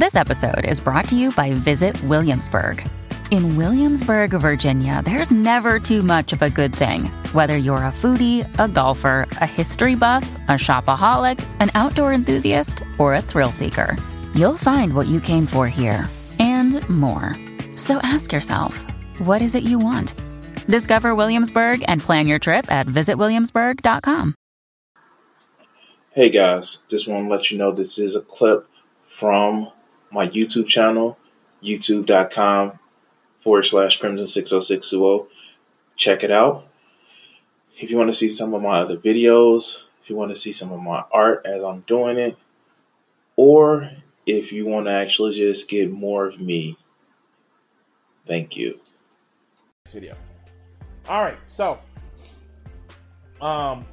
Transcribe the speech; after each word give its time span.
This 0.00 0.16
episode 0.16 0.64
is 0.64 0.80
brought 0.80 1.08
to 1.08 1.14
you 1.14 1.30
by 1.30 1.52
Visit 1.52 2.02
Williamsburg. 2.04 2.82
In 3.30 3.58
Williamsburg, 3.58 4.30
Virginia, 4.30 5.02
there's 5.04 5.30
never 5.30 5.78
too 5.78 6.02
much 6.02 6.32
of 6.32 6.40
a 6.40 6.48
good 6.48 6.74
thing. 6.74 7.10
Whether 7.34 7.58
you're 7.58 7.84
a 7.84 7.92
foodie, 7.92 8.48
a 8.58 8.66
golfer, 8.66 9.28
a 9.42 9.46
history 9.46 9.96
buff, 9.96 10.22
a 10.48 10.52
shopaholic, 10.52 11.38
an 11.60 11.70
outdoor 11.74 12.14
enthusiast, 12.14 12.82
or 12.96 13.14
a 13.14 13.20
thrill 13.20 13.52
seeker, 13.52 13.94
you'll 14.34 14.56
find 14.56 14.94
what 14.94 15.06
you 15.06 15.20
came 15.20 15.44
for 15.44 15.68
here 15.68 16.08
and 16.38 16.80
more. 16.88 17.36
So 17.76 17.98
ask 17.98 18.32
yourself, 18.32 18.78
what 19.18 19.42
is 19.42 19.54
it 19.54 19.64
you 19.64 19.78
want? 19.78 20.14
Discover 20.66 21.14
Williamsburg 21.14 21.84
and 21.88 22.00
plan 22.00 22.26
your 22.26 22.38
trip 22.38 22.72
at 22.72 22.86
visitwilliamsburg.com. 22.86 24.34
Hey 26.12 26.30
guys, 26.30 26.78
just 26.88 27.06
want 27.06 27.26
to 27.26 27.30
let 27.30 27.50
you 27.50 27.58
know 27.58 27.70
this 27.70 27.98
is 27.98 28.16
a 28.16 28.22
clip 28.22 28.66
from 29.06 29.70
my 30.10 30.28
YouTube 30.28 30.66
channel, 30.66 31.18
youtube.com 31.62 32.78
forward 33.40 33.62
slash 33.64 33.98
crimson 33.98 34.26
60620. 34.26 35.28
Check 35.96 36.24
it 36.24 36.30
out. 36.30 36.66
If 37.78 37.90
you 37.90 37.96
want 37.96 38.08
to 38.08 38.18
see 38.18 38.28
some 38.28 38.52
of 38.54 38.62
my 38.62 38.80
other 38.80 38.96
videos, 38.96 39.82
if 40.02 40.10
you 40.10 40.16
want 40.16 40.30
to 40.30 40.36
see 40.36 40.52
some 40.52 40.72
of 40.72 40.80
my 40.80 41.04
art 41.12 41.46
as 41.46 41.62
I'm 41.62 41.80
doing 41.86 42.18
it, 42.18 42.36
or 43.36 43.90
if 44.26 44.52
you 44.52 44.66
want 44.66 44.86
to 44.86 44.92
actually 44.92 45.34
just 45.34 45.68
get 45.68 45.90
more 45.90 46.26
of 46.26 46.40
me, 46.40 46.76
thank 48.26 48.56
you. 48.56 48.80
Video. 49.88 50.14
All 51.08 51.22
right, 51.22 51.38
so 51.48 51.78
um 53.40 53.86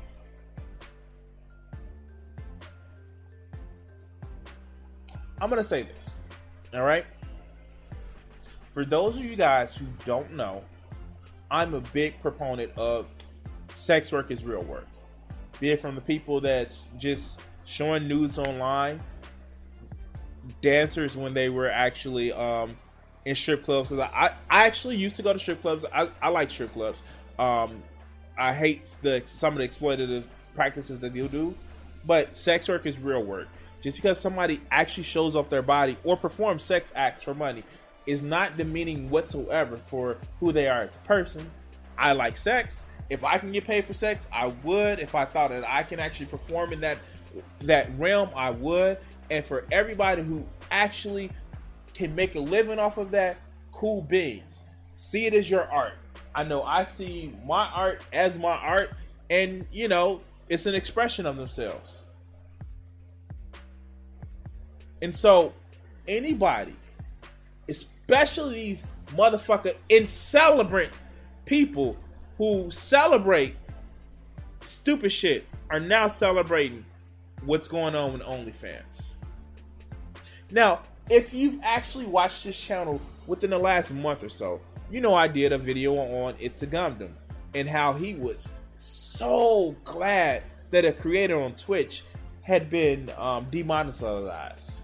I'm 5.40 5.50
going 5.50 5.62
to 5.62 5.68
say 5.68 5.84
this. 5.84 6.18
All 6.74 6.84
right? 6.84 7.06
For 8.74 8.86
those 8.86 9.16
of 9.16 9.24
you 9.24 9.36
guys 9.36 9.76
who 9.76 9.86
don't 10.06 10.34
know, 10.34 10.64
I'm 11.50 11.74
a 11.74 11.82
big 11.82 12.20
proponent 12.22 12.72
of 12.78 13.08
sex 13.76 14.12
work 14.12 14.32
is 14.32 14.44
real 14.44 14.64
work. 14.64 14.88
Be 15.60 15.72
it 15.72 15.82
from 15.82 15.96
the 15.96 16.02
people 16.02 16.42
that's 16.42 16.82
just 16.98 17.42
showing 17.66 18.08
nudes 18.08 18.38
online, 18.38 19.02
dancers 20.62 21.16
when 21.16 21.34
they 21.34 21.50
were 21.50 21.70
actually 21.70 22.32
um, 22.34 22.78
in 23.26 23.36
strip 23.36 23.64
clubs. 23.64 23.90
Because 23.90 24.10
I, 24.14 24.34
I 24.50 24.66
actually 24.66 24.98
used 24.98 25.16
to 25.16 25.24
go 25.24 25.34
to 25.34 25.40
strip 25.40 25.62
clubs. 25.62 25.86
I, 25.94 26.10
I 26.22 26.30
like 26.30 26.52
strip 26.52 26.72
clubs. 26.74 27.00
Um, 27.40 27.84
I 28.38 28.54
hate 28.54 28.96
the 29.02 29.24
some 29.26 29.54
of 29.54 29.60
the 29.60 29.68
exploitative 29.68 30.24
practices 30.54 31.00
that 31.00 31.16
you 31.16 31.28
do, 31.28 31.56
but 32.06 32.38
sex 32.38 32.68
work 32.68 32.86
is 32.86 33.00
real 33.00 33.24
work. 33.24 33.48
Just 33.82 33.98
because 33.98 34.20
somebody 34.20 34.62
actually 34.72 35.04
shows 35.04 35.36
off 35.36 35.50
their 35.50 35.62
body 35.62 35.98
or 36.04 36.18
performs 36.18 36.64
sex 36.64 36.92
acts 36.96 37.22
for 37.22 37.34
money 37.34 37.64
is 38.06 38.24
not 38.24 38.58
demeaning 38.58 39.10
whatsoever 39.10 39.78
for 39.88 40.18
who 40.40 40.52
they 40.52 40.68
are 40.68 40.82
as 40.82 40.96
a 40.96 41.00
person. 41.00 41.50
I 41.98 42.14
like 42.14 42.38
sex. 42.38 42.86
If 43.10 43.24
I 43.24 43.38
can 43.38 43.52
get 43.52 43.66
paid 43.66 43.86
for 43.86 43.94
sex, 43.94 44.28
I 44.32 44.48
would. 44.48 45.00
If 45.00 45.16
I 45.16 45.26
thought 45.26 45.52
that 45.52 45.68
I 45.68 45.84
can 45.84 46.00
actually 46.00 46.28
perform 46.28 46.74
in 46.74 46.82
that 46.82 46.98
that 47.62 47.90
realm, 48.00 48.30
I 48.36 48.50
would. 48.50 48.98
And 49.30 49.46
for 49.46 49.66
everybody 49.72 50.24
who 50.24 50.46
actually 50.72 51.30
can 51.94 52.16
make 52.16 52.36
a 52.36 52.40
living 52.40 52.80
off 52.80 52.98
of 52.98 53.12
that, 53.12 53.38
cool 53.72 54.02
beings. 54.02 54.64
See 54.94 55.26
it 55.26 55.34
as 55.34 55.50
your 55.50 55.70
art. 55.70 55.94
I 56.34 56.44
know 56.44 56.64
I 56.64 56.86
see 56.86 57.34
my 57.46 57.66
art 57.68 58.04
as 58.14 58.38
my 58.38 58.56
art, 58.56 58.92
and 59.30 59.66
you 59.72 59.88
know, 59.88 60.22
it's 60.50 60.66
an 60.66 60.76
expression 60.76 61.26
of 61.26 61.36
themselves. 61.36 62.04
And 65.02 65.16
so, 65.16 65.54
anybody 66.08 66.74
especially 67.70 68.56
these 68.56 68.84
motherfucker 69.08 69.76
in 69.90 70.08
celebrant 70.08 70.94
people 71.46 71.98
who 72.38 72.70
celebrate 72.72 73.56
stupid 74.62 75.12
shit 75.12 75.46
are 75.70 75.80
now 75.80 76.08
celebrating 76.08 76.86
what's 77.44 77.68
going 77.68 77.96
on 77.96 78.14
with 78.14 78.22
OnlyFans. 78.22 79.14
Now, 80.52 80.82
if 81.10 81.34
you've 81.34 81.60
actually 81.64 82.06
watched 82.06 82.44
this 82.44 82.60
channel 82.60 83.02
within 83.26 83.50
the 83.50 83.58
last 83.58 83.92
month 83.92 84.24
or 84.24 84.30
so, 84.30 84.62
you 84.90 85.02
know 85.02 85.14
I 85.14 85.28
did 85.28 85.52
a 85.52 85.58
video 85.58 85.96
on 85.96 86.36
Gundam 86.36 87.12
and 87.54 87.68
how 87.68 87.94
he 87.94 88.14
was 88.14 88.50
so 88.78 89.76
glad 89.84 90.44
that 90.72 90.86
a 90.86 90.92
creator 90.92 91.42
on 91.42 91.56
Twitch 91.56 92.04
had 92.42 92.70
been 92.70 93.12
um, 93.18 93.48
demonetized. 93.52 94.82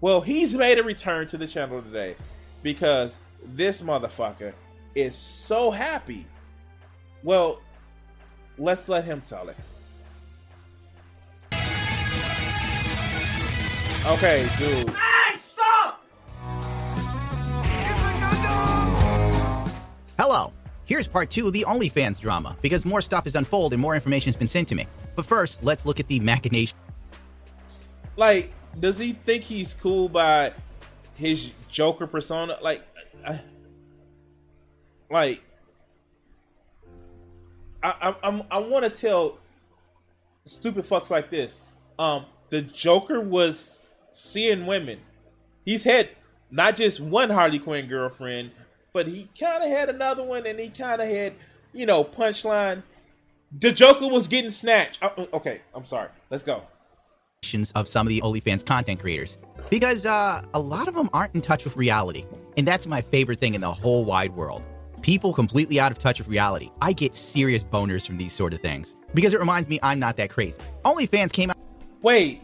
Well, 0.00 0.20
he's 0.20 0.54
made 0.54 0.78
a 0.78 0.82
return 0.84 1.26
to 1.28 1.38
the 1.38 1.46
channel 1.46 1.82
today 1.82 2.14
because 2.62 3.18
this 3.44 3.82
motherfucker 3.82 4.52
is 4.94 5.16
so 5.16 5.72
happy. 5.72 6.24
Well, 7.24 7.60
let's 8.58 8.88
let 8.88 9.04
him 9.04 9.22
tell 9.22 9.48
it. 9.48 9.56
Okay, 14.06 14.48
dude. 14.56 14.88
Hey, 14.90 15.36
stop! 15.36 16.04
Hello. 20.18 20.52
Here's 20.84 21.06
part 21.06 21.28
two 21.28 21.48
of 21.48 21.52
the 21.52 21.66
OnlyFans 21.68 22.20
drama 22.20 22.56
because 22.62 22.86
more 22.86 23.02
stuff 23.02 23.26
is 23.26 23.34
unfolded 23.34 23.74
and 23.74 23.82
more 23.82 23.94
information 23.94 24.28
has 24.28 24.36
been 24.36 24.48
sent 24.48 24.68
to 24.68 24.74
me. 24.74 24.86
But 25.16 25.26
first, 25.26 25.62
let's 25.62 25.84
look 25.84 26.00
at 26.00 26.06
the 26.06 26.20
machination. 26.20 26.78
Like, 28.16 28.52
does 28.80 28.98
he 28.98 29.12
think 29.12 29.44
he's 29.44 29.74
cool 29.74 30.08
by 30.08 30.52
his 31.14 31.52
Joker 31.70 32.06
persona, 32.06 32.58
like, 32.62 32.82
I, 33.26 33.40
like, 35.10 35.42
I, 37.82 38.14
I, 38.22 38.44
I 38.50 38.58
want 38.58 38.84
to 38.84 39.00
tell 39.00 39.38
stupid 40.44 40.84
fucks 40.84 41.10
like 41.10 41.30
this. 41.30 41.62
Um, 41.98 42.26
the 42.50 42.62
Joker 42.62 43.20
was 43.20 43.94
seeing 44.12 44.66
women. 44.66 45.00
He's 45.64 45.84
had 45.84 46.10
not 46.50 46.76
just 46.76 47.00
one 47.00 47.30
Harley 47.30 47.58
Quinn 47.58 47.86
girlfriend, 47.86 48.52
but 48.92 49.06
he 49.06 49.28
kind 49.38 49.62
of 49.62 49.70
had 49.70 49.88
another 49.88 50.22
one, 50.22 50.46
and 50.46 50.58
he 50.58 50.70
kind 50.70 51.02
of 51.02 51.08
had, 51.08 51.34
you 51.72 51.84
know, 51.84 52.04
punchline. 52.04 52.82
The 53.60 53.72
Joker 53.72 54.08
was 54.08 54.28
getting 54.28 54.50
snatched. 54.50 55.02
Uh, 55.02 55.26
okay, 55.32 55.62
I'm 55.74 55.86
sorry. 55.86 56.08
Let's 56.30 56.42
go 56.42 56.62
of 57.74 57.88
some 57.88 58.06
of 58.06 58.10
the 58.10 58.20
OnlyFans 58.20 58.64
content 58.64 59.00
creators 59.00 59.38
because 59.70 60.04
uh, 60.04 60.42
a 60.54 60.58
lot 60.58 60.88
of 60.88 60.94
them 60.94 61.08
aren't 61.12 61.34
in 61.34 61.40
touch 61.40 61.64
with 61.64 61.76
reality. 61.76 62.24
And 62.56 62.66
that's 62.66 62.86
my 62.86 63.00
favorite 63.00 63.38
thing 63.38 63.54
in 63.54 63.60
the 63.60 63.72
whole 63.72 64.04
wide 64.04 64.34
world. 64.34 64.62
People 65.02 65.32
completely 65.32 65.78
out 65.78 65.92
of 65.92 65.98
touch 65.98 66.18
with 66.18 66.28
reality. 66.28 66.70
I 66.82 66.92
get 66.92 67.14
serious 67.14 67.62
boners 67.62 68.06
from 68.06 68.16
these 68.16 68.32
sort 68.32 68.52
of 68.54 68.60
things 68.60 68.96
because 69.14 69.32
it 69.32 69.40
reminds 69.40 69.68
me 69.68 69.78
I'm 69.82 69.98
not 70.00 70.16
that 70.16 70.30
crazy. 70.30 70.60
OnlyFans 70.84 71.32
came 71.32 71.50
out. 71.50 71.56
Wait, 72.02 72.42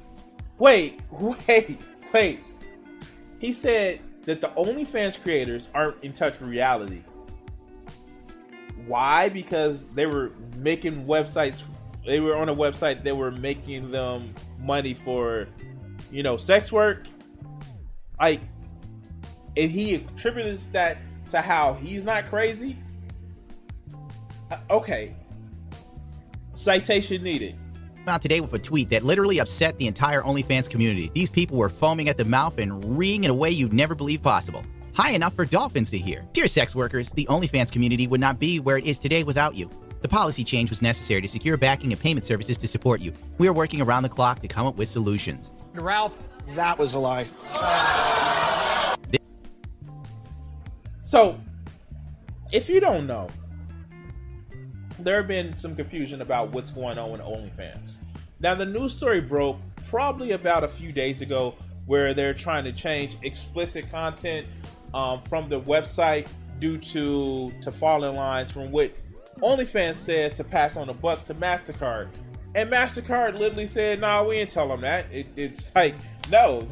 wait, 0.58 1.00
wait, 1.10 1.80
wait. 2.12 2.40
He 3.40 3.52
said 3.52 4.00
that 4.22 4.40
the 4.40 4.48
OnlyFans 4.50 5.20
creators 5.20 5.68
aren't 5.74 6.02
in 6.04 6.12
touch 6.12 6.40
with 6.40 6.48
reality. 6.48 7.02
Why? 8.86 9.28
Because 9.28 9.86
they 9.88 10.06
were 10.06 10.32
making 10.58 11.04
websites 11.04 11.60
they 12.04 12.20
were 12.20 12.36
on 12.36 12.48
a 12.48 12.54
website 12.54 13.02
that 13.04 13.16
were 13.16 13.30
making 13.30 13.90
them 13.90 14.34
money 14.58 14.94
for, 14.94 15.48
you 16.10 16.22
know, 16.22 16.36
sex 16.36 16.70
work. 16.70 17.06
Like, 18.20 18.40
and 19.56 19.70
he 19.70 19.94
attributes 19.94 20.66
that 20.68 20.98
to 21.30 21.40
how 21.40 21.74
he's 21.74 22.04
not 22.04 22.26
crazy. 22.26 22.76
Uh, 24.50 24.58
okay. 24.70 25.14
Citation 26.52 27.22
needed. 27.22 27.56
Out 28.06 28.20
today 28.20 28.40
with 28.40 28.52
a 28.52 28.58
tweet 28.58 28.90
that 28.90 29.02
literally 29.02 29.38
upset 29.38 29.78
the 29.78 29.86
entire 29.86 30.20
OnlyFans 30.20 30.68
community. 30.68 31.10
These 31.14 31.30
people 31.30 31.56
were 31.56 31.70
foaming 31.70 32.10
at 32.10 32.18
the 32.18 32.24
mouth 32.24 32.58
and 32.58 32.98
reeing 32.98 33.24
in 33.24 33.30
a 33.30 33.34
way 33.34 33.50
you'd 33.50 33.72
never 33.72 33.94
believe 33.94 34.22
possible. 34.22 34.62
High 34.94 35.10
enough 35.12 35.34
for 35.34 35.46
dolphins 35.46 35.90
to 35.90 35.98
hear. 35.98 36.24
Dear 36.32 36.46
sex 36.46 36.76
workers, 36.76 37.08
the 37.10 37.26
OnlyFans 37.26 37.72
community 37.72 38.06
would 38.06 38.20
not 38.20 38.38
be 38.38 38.60
where 38.60 38.76
it 38.76 38.84
is 38.84 38.98
today 38.98 39.24
without 39.24 39.54
you. 39.54 39.70
The 40.04 40.08
policy 40.08 40.44
change 40.44 40.68
was 40.68 40.82
necessary 40.82 41.22
to 41.22 41.28
secure 41.28 41.56
backing 41.56 41.90
and 41.90 41.98
payment 41.98 42.26
services 42.26 42.58
to 42.58 42.68
support 42.68 43.00
you. 43.00 43.10
We 43.38 43.48
are 43.48 43.54
working 43.54 43.80
around 43.80 44.02
the 44.02 44.10
clock 44.10 44.40
to 44.42 44.48
come 44.48 44.66
up 44.66 44.76
with 44.76 44.90
solutions. 44.90 45.54
Ralph, 45.72 46.12
that 46.48 46.78
was 46.78 46.92
a 46.92 46.98
lie. 46.98 47.26
So, 51.00 51.40
if 52.52 52.68
you 52.68 52.80
don't 52.80 53.06
know, 53.06 53.30
there 54.98 55.16
have 55.16 55.26
been 55.26 55.54
some 55.54 55.74
confusion 55.74 56.20
about 56.20 56.52
what's 56.52 56.70
going 56.70 56.98
on 56.98 57.10
with 57.10 57.22
OnlyFans. 57.22 57.94
Now, 58.40 58.54
the 58.54 58.66
news 58.66 58.92
story 58.92 59.22
broke 59.22 59.56
probably 59.88 60.32
about 60.32 60.64
a 60.64 60.68
few 60.68 60.92
days 60.92 61.22
ago 61.22 61.54
where 61.86 62.12
they're 62.12 62.34
trying 62.34 62.64
to 62.64 62.72
change 62.72 63.16
explicit 63.22 63.90
content 63.90 64.48
um, 64.92 65.22
from 65.22 65.48
the 65.48 65.62
website 65.62 66.28
due 66.60 66.76
to 66.76 67.52
to 67.62 67.72
falling 67.72 68.14
lines 68.14 68.50
from 68.50 68.70
what 68.70 68.92
OnlyFans 69.44 69.96
said 69.96 70.34
to 70.36 70.44
pass 70.44 70.76
on 70.76 70.88
a 70.88 70.94
buck 70.94 71.22
to 71.24 71.34
MasterCard. 71.34 72.08
And 72.54 72.70
MasterCard 72.70 73.38
literally 73.38 73.66
said, 73.66 74.00
nah, 74.00 74.24
we 74.24 74.36
didn't 74.36 74.50
tell 74.50 74.68
them 74.68 74.80
that. 74.80 75.06
It, 75.12 75.26
it's 75.36 75.70
like, 75.76 75.94
no, 76.30 76.66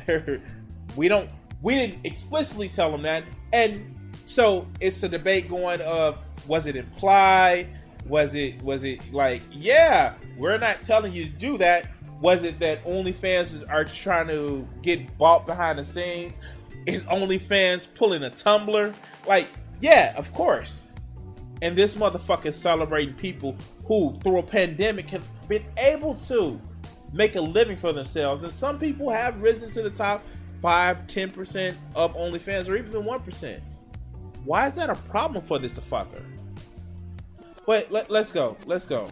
we 0.96 1.08
don't 1.08 1.28
we 1.62 1.76
didn't 1.76 2.04
explicitly 2.04 2.68
tell 2.68 2.90
them 2.90 3.02
that, 3.02 3.24
and 3.52 3.94
so 4.26 4.66
it's 4.80 5.02
a 5.02 5.08
debate 5.08 5.48
going 5.48 5.80
of 5.82 6.18
was 6.46 6.66
it 6.66 6.76
implied? 6.76 7.68
Was 8.06 8.34
it 8.34 8.60
was 8.62 8.82
it 8.82 9.00
like 9.12 9.42
yeah 9.52 10.14
we're 10.36 10.58
not 10.58 10.82
telling 10.82 11.12
you 11.12 11.26
to 11.26 11.30
do 11.30 11.56
that? 11.58 11.88
Was 12.20 12.42
it 12.44 12.58
that 12.60 12.84
OnlyFans 12.84 13.64
are 13.68 13.84
trying 13.84 14.28
to 14.28 14.66
get 14.82 15.16
bought 15.18 15.46
behind 15.46 15.78
the 15.78 15.84
scenes? 15.84 16.38
Is 16.86 17.04
OnlyFans 17.04 17.86
pulling 17.94 18.24
a 18.24 18.30
Tumblr? 18.30 18.94
Like 19.26 19.48
yeah, 19.80 20.14
of 20.16 20.32
course. 20.32 20.82
And 21.62 21.78
this 21.78 21.94
motherfucker 21.94 22.46
is 22.46 22.56
celebrating 22.56 23.14
people 23.14 23.56
who, 23.84 24.18
through 24.20 24.38
a 24.38 24.42
pandemic, 24.42 25.08
have 25.10 25.24
been 25.46 25.64
able 25.78 26.16
to 26.26 26.60
make 27.12 27.36
a 27.36 27.40
living 27.40 27.76
for 27.76 27.92
themselves. 27.92 28.42
And 28.42 28.52
some 28.52 28.80
people 28.80 29.08
have 29.10 29.40
risen 29.40 29.70
to 29.70 29.82
the 29.82 29.90
top 29.90 30.24
5, 30.60 31.06
10% 31.06 31.76
of 31.94 32.14
OnlyFans, 32.16 32.68
or 32.68 32.76
even 32.76 32.92
1%. 32.92 33.60
Why 34.44 34.66
is 34.66 34.74
that 34.74 34.90
a 34.90 34.96
problem 34.96 35.44
for 35.44 35.60
this 35.60 35.78
fucker? 35.78 36.24
Wait, 37.64 37.92
let, 37.92 38.10
let's 38.10 38.32
go. 38.32 38.56
Let's 38.66 38.86
go. 38.86 39.08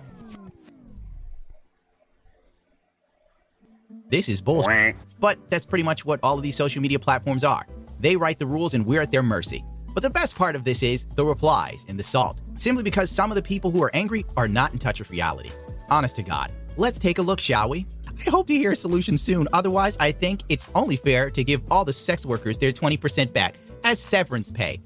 This 4.08 4.28
is 4.28 4.40
bullshit. 4.40 4.96
But 5.20 5.38
that's 5.48 5.66
pretty 5.66 5.84
much 5.84 6.04
what 6.04 6.18
all 6.24 6.36
of 6.36 6.42
these 6.42 6.56
social 6.56 6.82
media 6.82 6.98
platforms 6.98 7.44
are. 7.44 7.64
They 8.00 8.16
write 8.16 8.40
the 8.40 8.46
rules 8.46 8.74
and 8.74 8.84
we're 8.84 9.02
at 9.02 9.12
their 9.12 9.22
mercy. 9.22 9.62
But 9.94 10.02
the 10.02 10.10
best 10.10 10.36
part 10.36 10.54
of 10.54 10.64
this 10.64 10.82
is 10.82 11.04
the 11.04 11.24
replies 11.24 11.84
and 11.88 11.98
the 11.98 12.02
salt, 12.02 12.38
simply 12.56 12.82
because 12.82 13.10
some 13.10 13.30
of 13.30 13.34
the 13.34 13.42
people 13.42 13.70
who 13.70 13.82
are 13.82 13.90
angry 13.94 14.24
are 14.36 14.48
not 14.48 14.72
in 14.72 14.78
touch 14.78 14.98
with 14.98 15.10
reality. 15.10 15.50
Honest 15.88 16.16
to 16.16 16.22
God. 16.22 16.52
Let's 16.76 16.98
take 16.98 17.18
a 17.18 17.22
look, 17.22 17.40
shall 17.40 17.68
we? 17.68 17.86
I 18.26 18.30
hope 18.30 18.46
to 18.48 18.54
hear 18.54 18.72
a 18.72 18.76
solution 18.76 19.16
soon. 19.16 19.48
Otherwise, 19.52 19.96
I 19.98 20.12
think 20.12 20.42
it's 20.48 20.68
only 20.74 20.96
fair 20.96 21.30
to 21.30 21.42
give 21.42 21.62
all 21.70 21.84
the 21.84 21.92
sex 21.92 22.24
workers 22.26 22.58
their 22.58 22.72
20% 22.72 23.32
back 23.32 23.54
as 23.82 23.98
severance 23.98 24.52
pay. 24.52 24.80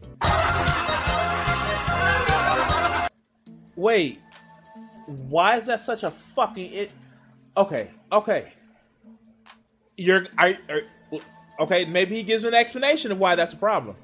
Wait, 3.76 4.20
why 5.06 5.56
is 5.56 5.66
that 5.66 5.80
such 5.80 6.04
a 6.04 6.10
fucking 6.10 6.72
it? 6.72 6.92
Okay, 7.56 7.90
okay. 8.12 8.52
You're 9.96 10.26
I, 10.38 10.58
I 10.68 10.82
okay. 11.60 11.84
Maybe 11.84 12.16
he 12.16 12.22
gives 12.22 12.44
an 12.44 12.54
explanation 12.54 13.12
of 13.12 13.18
why 13.18 13.34
that's 13.34 13.52
a 13.52 13.56
problem. 13.56 13.96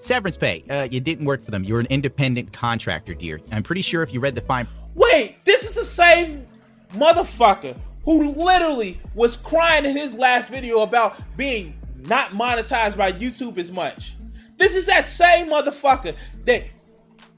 Severance 0.00 0.36
pay. 0.36 0.64
Uh, 0.70 0.88
you 0.90 1.00
didn't 1.00 1.26
work 1.26 1.44
for 1.44 1.50
them. 1.50 1.64
You 1.64 1.74
were 1.74 1.80
an 1.80 1.86
independent 1.90 2.52
contractor, 2.52 3.14
dear. 3.14 3.40
I'm 3.52 3.62
pretty 3.62 3.82
sure 3.82 4.02
if 4.02 4.12
you 4.12 4.20
read 4.20 4.34
the 4.34 4.40
fine. 4.40 4.66
Wait, 4.94 5.44
this 5.44 5.64
is 5.64 5.74
the 5.74 5.84
same 5.84 6.46
motherfucker 6.90 7.76
who 8.04 8.28
literally 8.32 9.00
was 9.14 9.36
crying 9.36 9.84
in 9.84 9.96
his 9.96 10.14
last 10.14 10.50
video 10.50 10.80
about 10.80 11.20
being 11.36 11.78
not 11.96 12.30
monetized 12.30 12.96
by 12.96 13.12
YouTube 13.12 13.58
as 13.58 13.70
much. 13.70 14.14
This 14.56 14.74
is 14.74 14.86
that 14.86 15.08
same 15.08 15.48
motherfucker 15.48 16.16
that 16.44 16.64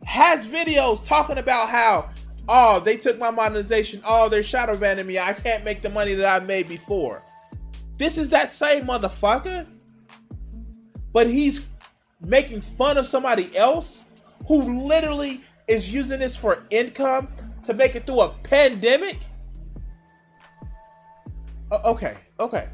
has 0.04 0.46
videos 0.46 1.04
talking 1.04 1.38
about 1.38 1.70
how, 1.70 2.10
oh, 2.48 2.80
they 2.80 2.96
took 2.96 3.18
my 3.18 3.30
monetization, 3.30 4.00
oh, 4.04 4.28
they're 4.28 4.42
shadow 4.42 4.76
banning 4.76 5.06
me, 5.06 5.18
I 5.18 5.32
can't 5.32 5.64
make 5.64 5.82
the 5.82 5.90
money 5.90 6.14
that 6.14 6.42
I 6.42 6.44
made 6.44 6.68
before. 6.68 7.22
This 7.98 8.16
is 8.16 8.30
that 8.30 8.52
same 8.52 8.84
motherfucker, 8.84 9.66
but 11.12 11.26
he's 11.26 11.66
making 12.20 12.60
fun 12.60 12.98
of 12.98 13.06
somebody 13.06 13.56
else 13.56 14.00
who 14.46 14.84
literally 14.86 15.42
is 15.68 15.92
using 15.92 16.20
this 16.20 16.36
for 16.36 16.64
income 16.70 17.28
to 17.64 17.74
make 17.74 17.94
it 17.94 18.06
through 18.06 18.20
a 18.20 18.28
pandemic. 18.42 19.18
okay, 21.70 22.16
okay. 22.38 22.68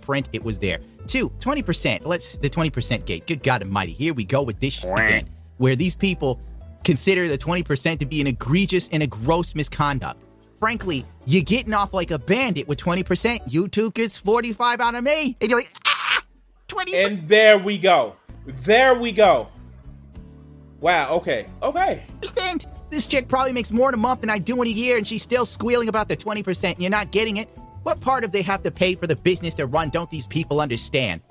Print, 0.00 0.28
it 0.32 0.44
was 0.44 0.58
there. 0.58 0.78
Two, 1.06 1.30
20%. 1.40 2.06
Let's, 2.06 2.36
the 2.36 2.48
20% 2.48 3.04
gate. 3.04 3.26
Good 3.26 3.42
God 3.42 3.62
Almighty. 3.62 3.92
Here 3.92 4.14
we 4.14 4.24
go 4.24 4.42
with 4.42 4.60
this 4.60 4.74
shit 4.74 4.92
again 4.92 5.28
where 5.58 5.76
these 5.76 5.96
people 5.96 6.40
consider 6.84 7.28
the 7.28 7.38
20% 7.38 7.98
to 7.98 8.06
be 8.06 8.20
an 8.20 8.26
egregious 8.26 8.88
and 8.92 9.02
a 9.02 9.06
gross 9.06 9.54
misconduct. 9.54 10.20
Frankly, 10.58 11.04
you're 11.26 11.42
getting 11.42 11.74
off 11.74 11.92
like 11.92 12.10
a 12.10 12.18
bandit 12.18 12.66
with 12.66 12.78
20%. 12.78 13.40
You 13.46 13.64
YouTube 13.64 13.94
gets 13.94 14.16
45 14.16 14.80
out 14.80 14.94
of 14.94 15.04
me. 15.04 15.36
And 15.40 15.50
you're 15.50 15.58
like, 15.58 15.72
ah, 15.86 16.22
20 16.68 16.94
And 16.94 17.28
there 17.28 17.58
we 17.58 17.78
go. 17.78 18.16
There 18.46 18.94
we 18.94 19.12
go. 19.12 19.48
Wow, 20.80 21.14
okay. 21.16 21.48
Okay. 21.62 22.04
Understand? 22.14 22.66
This 22.90 23.06
chick 23.06 23.28
probably 23.28 23.52
makes 23.52 23.72
more 23.72 23.88
in 23.88 23.94
a 23.94 23.98
month 23.98 24.20
than 24.20 24.30
I 24.30 24.38
do 24.38 24.60
in 24.62 24.68
a 24.68 24.70
year, 24.70 24.96
and 24.96 25.06
she's 25.06 25.22
still 25.22 25.46
squealing 25.46 25.88
about 25.88 26.08
the 26.08 26.16
20%. 26.16 26.76
You're 26.78 26.90
not 26.90 27.10
getting 27.10 27.38
it. 27.38 27.48
What 27.82 28.00
part 28.00 28.24
of 28.24 28.32
they 28.32 28.42
have 28.42 28.62
to 28.62 28.70
pay 28.70 28.94
for 28.94 29.06
the 29.06 29.16
business 29.16 29.54
to 29.54 29.66
run 29.66 29.90
don't 29.90 30.10
these 30.10 30.26
people 30.26 30.60
understand? 30.60 31.22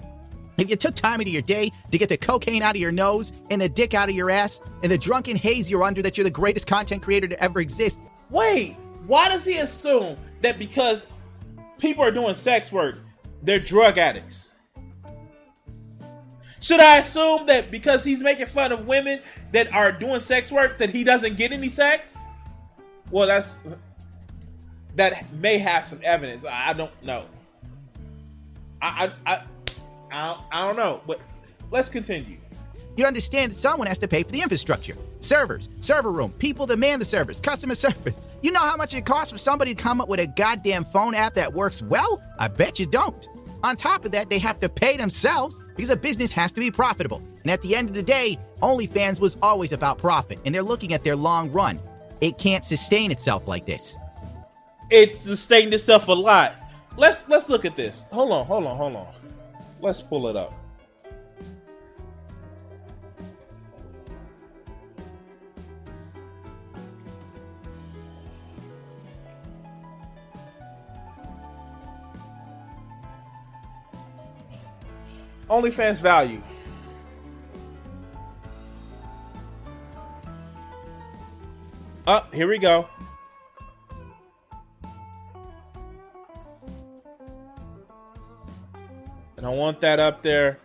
If 0.57 0.69
you 0.69 0.75
took 0.75 0.95
time 0.95 1.19
out 1.19 1.27
of 1.27 1.33
your 1.33 1.41
day 1.41 1.71
to 1.91 1.97
get 1.97 2.09
the 2.09 2.17
cocaine 2.17 2.61
out 2.61 2.75
of 2.75 2.81
your 2.81 2.91
nose 2.91 3.33
and 3.49 3.61
the 3.61 3.67
dick 3.67 3.93
out 3.93 4.07
of 4.07 4.15
your 4.15 4.29
ass 4.29 4.61
and 4.83 4.91
the 4.91 4.97
drunken 4.97 5.35
haze 5.35 5.69
you're 5.69 5.83
under 5.83 6.01
that 6.01 6.17
you're 6.17 6.23
the 6.23 6.29
greatest 6.29 6.65
content 6.65 7.03
creator 7.03 7.27
to 7.27 7.43
ever 7.43 7.59
exist. 7.59 7.99
Wait, 8.29 8.77
why 9.05 9.27
does 9.27 9.43
he 9.43 9.57
assume 9.57 10.17
that 10.41 10.57
because 10.57 11.07
people 11.77 12.03
are 12.03 12.11
doing 12.11 12.33
sex 12.33 12.71
work, 12.71 12.99
they're 13.43 13.59
drug 13.59 13.97
addicts? 13.97 14.49
Should 16.65 16.79
I 16.79 16.97
assume 16.97 17.45
that 17.45 17.69
because 17.69 18.03
he's 18.03 18.23
making 18.23 18.47
fun 18.47 18.71
of 18.71 18.87
women 18.87 19.21
that 19.51 19.71
are 19.71 19.91
doing 19.91 20.19
sex 20.19 20.51
work 20.51 20.79
that 20.79 20.89
he 20.89 21.03
doesn't 21.03 21.37
get 21.37 21.51
any 21.51 21.69
sex? 21.69 22.17
Well, 23.11 23.27
that's 23.27 23.59
that 24.95 25.31
may 25.35 25.59
have 25.59 25.85
some 25.85 25.99
evidence. 26.01 26.43
I 26.43 26.73
don't 26.73 26.91
know. 27.03 27.25
I 28.81 29.11
I, 29.27 29.35
I 29.35 29.41
I 30.11 30.25
don't, 30.25 30.41
I 30.51 30.67
don't 30.67 30.75
know, 30.75 31.01
but 31.05 31.21
let's 31.69 31.87
continue. 31.87 32.37
You 32.97 33.05
understand 33.05 33.51
that 33.51 33.59
someone 33.59 33.85
has 33.85 33.99
to 33.99 34.07
pay 34.07 34.23
for 34.23 34.31
the 34.31 34.41
infrastructure 34.41 34.95
servers, 35.19 35.69
server 35.81 36.11
room, 36.11 36.31
people 36.31 36.65
that 36.65 36.79
man 36.79 36.97
the 36.97 37.05
servers, 37.05 37.39
customer 37.39 37.75
service. 37.85 38.19
You 38.41 38.51
know 38.51 38.61
how 38.61 38.75
much 38.75 38.91
it 38.95 39.05
costs 39.05 39.31
for 39.31 39.37
somebody 39.37 39.75
to 39.75 39.83
come 39.83 40.01
up 40.01 40.09
with 40.09 40.19
a 40.19 40.25
goddamn 40.25 40.85
phone 40.85 41.13
app 41.13 41.35
that 41.35 41.53
works 41.53 41.83
well? 41.83 42.23
I 42.39 42.47
bet 42.47 42.79
you 42.79 42.87
don't. 42.87 43.27
On 43.63 43.75
top 43.75 44.05
of 44.05 44.11
that, 44.11 44.29
they 44.29 44.39
have 44.39 44.59
to 44.59 44.69
pay 44.69 44.97
themselves 44.97 45.61
because 45.75 45.89
a 45.89 45.95
business 45.95 46.31
has 46.31 46.51
to 46.53 46.59
be 46.59 46.71
profitable. 46.71 47.21
And 47.41 47.51
at 47.51 47.61
the 47.61 47.75
end 47.75 47.89
of 47.89 47.95
the 47.95 48.03
day, 48.03 48.39
OnlyFans 48.61 49.19
was 49.19 49.37
always 49.41 49.71
about 49.71 49.97
profit, 49.97 50.39
and 50.45 50.53
they're 50.53 50.63
looking 50.63 50.93
at 50.93 51.03
their 51.03 51.15
long 51.15 51.51
run. 51.51 51.79
It 52.21 52.37
can't 52.37 52.65
sustain 52.65 53.11
itself 53.11 53.47
like 53.47 53.65
this. 53.65 53.95
It's 54.89 55.19
sustained 55.19 55.73
itself 55.73 56.07
a 56.07 56.13
lot. 56.13 56.55
Let's 56.97 57.27
let's 57.27 57.49
look 57.49 57.65
at 57.65 57.75
this. 57.75 58.05
Hold 58.11 58.31
on, 58.31 58.45
hold 58.45 58.65
on, 58.65 58.77
hold 58.77 58.95
on. 58.95 59.07
Let's 59.81 60.01
pull 60.01 60.27
it 60.27 60.35
up. 60.35 60.53
OnlyFans 75.49 76.01
value. 76.01 76.41
Up, 82.07 82.29
oh, 82.31 82.35
here 82.35 82.47
we 82.47 82.59
go. 82.59 82.87
And 89.37 89.45
I 89.45 89.49
want 89.49 89.81
that 89.81 89.99
up 89.99 90.21
there. 90.21 90.57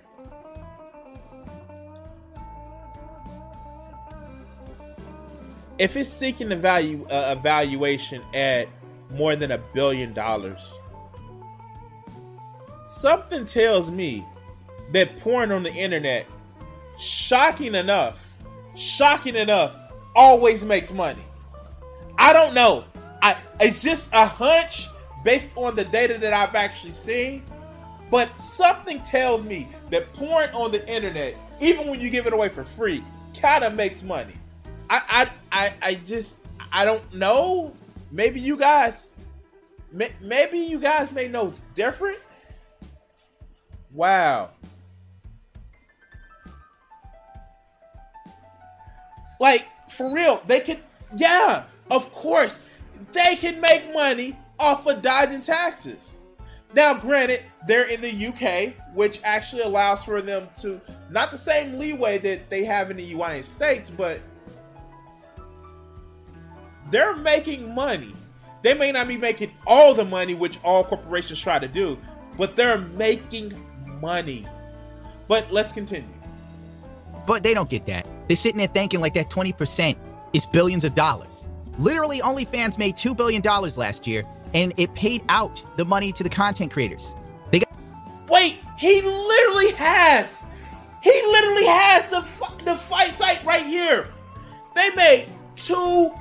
If 5.78 5.96
it's 5.96 6.10
seeking 6.10 6.52
a 6.52 6.56
value 6.56 7.06
uh, 7.06 7.34
evaluation 7.38 8.22
at 8.34 8.68
more 9.10 9.34
than 9.34 9.50
a 9.50 9.58
billion 9.58 10.12
dollars, 10.12 10.60
something 12.84 13.46
tells 13.46 13.90
me 13.90 14.26
that 14.92 15.20
porn 15.20 15.52
on 15.52 15.62
the 15.62 15.73
internet, 15.73 16.26
shocking 16.99 17.75
enough, 17.75 18.25
shocking 18.76 19.37
enough, 19.37 19.76
always 20.14 20.64
makes 20.64 20.92
money. 20.92 21.25
I 22.18 22.32
don't 22.32 22.54
know. 22.54 22.85
I 23.23 23.37
it's 23.59 23.82
just 23.82 24.11
a 24.12 24.26
hunch 24.26 24.88
based 25.25 25.49
on 25.56 25.76
the 25.76 25.85
data 25.85 26.18
that 26.18 26.32
I've 26.32 26.54
actually 26.54 26.92
seen. 26.92 27.42
But 28.11 28.40
something 28.40 29.00
tells 29.02 29.44
me 29.44 29.68
that 29.90 30.12
porn 30.14 30.50
on 30.50 30.73
the 30.73 30.87
internet, 30.88 31.37
even 31.61 31.87
when 31.87 32.00
you 32.00 32.11
give 32.11 32.26
it 32.26 32.32
away 32.32 32.49
for 32.49 32.64
free, 32.64 33.04
kind 33.40 33.62
of 33.62 33.75
makes 33.75 34.02
money. 34.02 34.35
I, 34.88 35.30
I, 35.52 35.64
I, 35.64 35.73
I 35.80 35.94
just, 35.94 36.35
I 36.73 36.85
don't 36.85 37.14
know. 37.14 37.73
Maybe 38.11 38.40
you 38.40 38.56
guys, 38.56 39.06
maybe 39.92 40.59
you 40.59 40.80
guys 40.80 41.12
may 41.12 41.28
know 41.28 41.49
it's 41.49 41.62
different. 41.76 42.18
Wow. 43.92 44.50
Like, 49.40 49.66
for 49.90 50.12
real, 50.12 50.42
they 50.47 50.61
can, 50.61 50.78
yeah, 51.16 51.64
of 51.90 52.12
course, 52.12 52.61
they 53.12 53.35
can 53.37 53.61
make 53.61 53.92
money 53.92 54.38
off 54.59 54.87
of 54.87 55.02
dodging 55.02 55.40
taxes. 55.40 56.14
Now, 56.75 56.94
granted, 56.94 57.42
they're 57.66 57.88
in 57.88 58.00
the 58.00 58.26
UK, 58.28 58.75
which 58.94 59.20
actually 59.25 59.62
allows 59.62 60.04
for 60.04 60.23
them 60.23 60.49
to 60.61 60.80
not 61.11 61.32
the 61.32 61.38
same 61.38 61.78
leeway 61.78 62.18
that 62.18 62.49
they 62.49 62.64
have 62.64 62.90
in 62.90 62.99
the 62.99 63.02
United 63.02 63.47
States, 63.47 63.90
but 63.90 64.20
they're 66.90 67.16
making 67.16 67.75
money. 67.75 68.14
They 68.62 68.75
may 68.75 68.92
not 68.92 69.09
be 69.09 69.16
making 69.16 69.52
all 69.66 69.94
the 69.94 70.04
money, 70.04 70.35
which 70.35 70.59
all 70.62 70.85
corporations 70.85 71.40
try 71.40 71.59
to 71.59 71.66
do, 71.66 71.99
but 72.37 72.56
they're 72.56 72.78
making 72.78 73.54
money. 74.00 74.47
But 75.26 75.50
let's 75.50 75.73
continue. 75.73 76.19
But 77.26 77.42
they 77.42 77.54
don't 77.54 77.68
get 77.68 77.86
that. 77.86 78.06
They're 78.26 78.36
sitting 78.36 78.58
there 78.58 78.68
thinking 78.68 79.00
like 79.00 79.14
that 79.14 79.28
20% 79.30 79.96
is 80.32 80.46
billions 80.46 80.84
of 80.84 80.94
dollars. 80.94 81.48
Literally, 81.78 82.20
OnlyFans 82.20 82.78
made 82.78 82.96
$2 82.96 83.16
billion 83.16 83.42
last 83.42 84.06
year, 84.06 84.24
and 84.54 84.72
it 84.76 84.92
paid 84.94 85.22
out 85.28 85.62
the 85.76 85.84
money 85.84 86.12
to 86.12 86.22
the 86.22 86.28
content 86.28 86.72
creators. 86.72 87.14
They 87.50 87.60
got. 87.60 87.72
Wait, 88.28 88.60
he 88.78 89.00
literally 89.02 89.72
has. 89.72 90.44
He 91.02 91.10
literally 91.10 91.66
has 91.66 92.10
the 92.10 92.24
the 92.64 92.76
fight 92.76 93.14
site 93.14 93.42
right 93.44 93.66
here. 93.66 94.08
They 94.74 94.90
made 94.94 95.28
two 95.56 96.12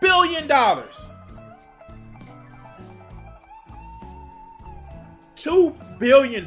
billion 0.00 0.46
dollars. 0.46 1.10
Two 5.36 5.76
billion 5.98 6.44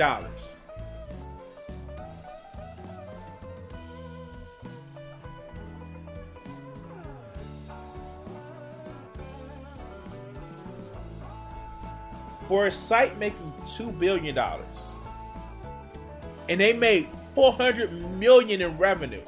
for 12.47 12.67
a 12.67 12.71
site 12.71 13.17
making 13.17 13.53
two 13.75 13.91
billion 13.91 14.35
dollars, 14.35 14.65
and 16.49 16.59
they 16.59 16.73
made 16.73 17.07
four 17.33 17.51
hundred 17.51 17.91
million 18.17 18.61
in 18.61 18.77
revenue. 18.77 19.21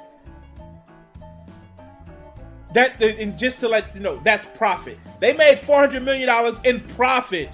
That 2.74 3.02
and 3.02 3.38
just 3.40 3.60
to 3.60 3.68
let 3.68 3.94
you 3.96 4.02
know, 4.02 4.18
that's 4.24 4.46
profit. 4.58 5.00
They 5.20 5.34
made 5.34 5.60
four 5.60 5.80
hundred 5.80 6.04
million 6.04 6.28
dollars 6.28 6.58
in 6.64 6.82
profit. 6.82 7.50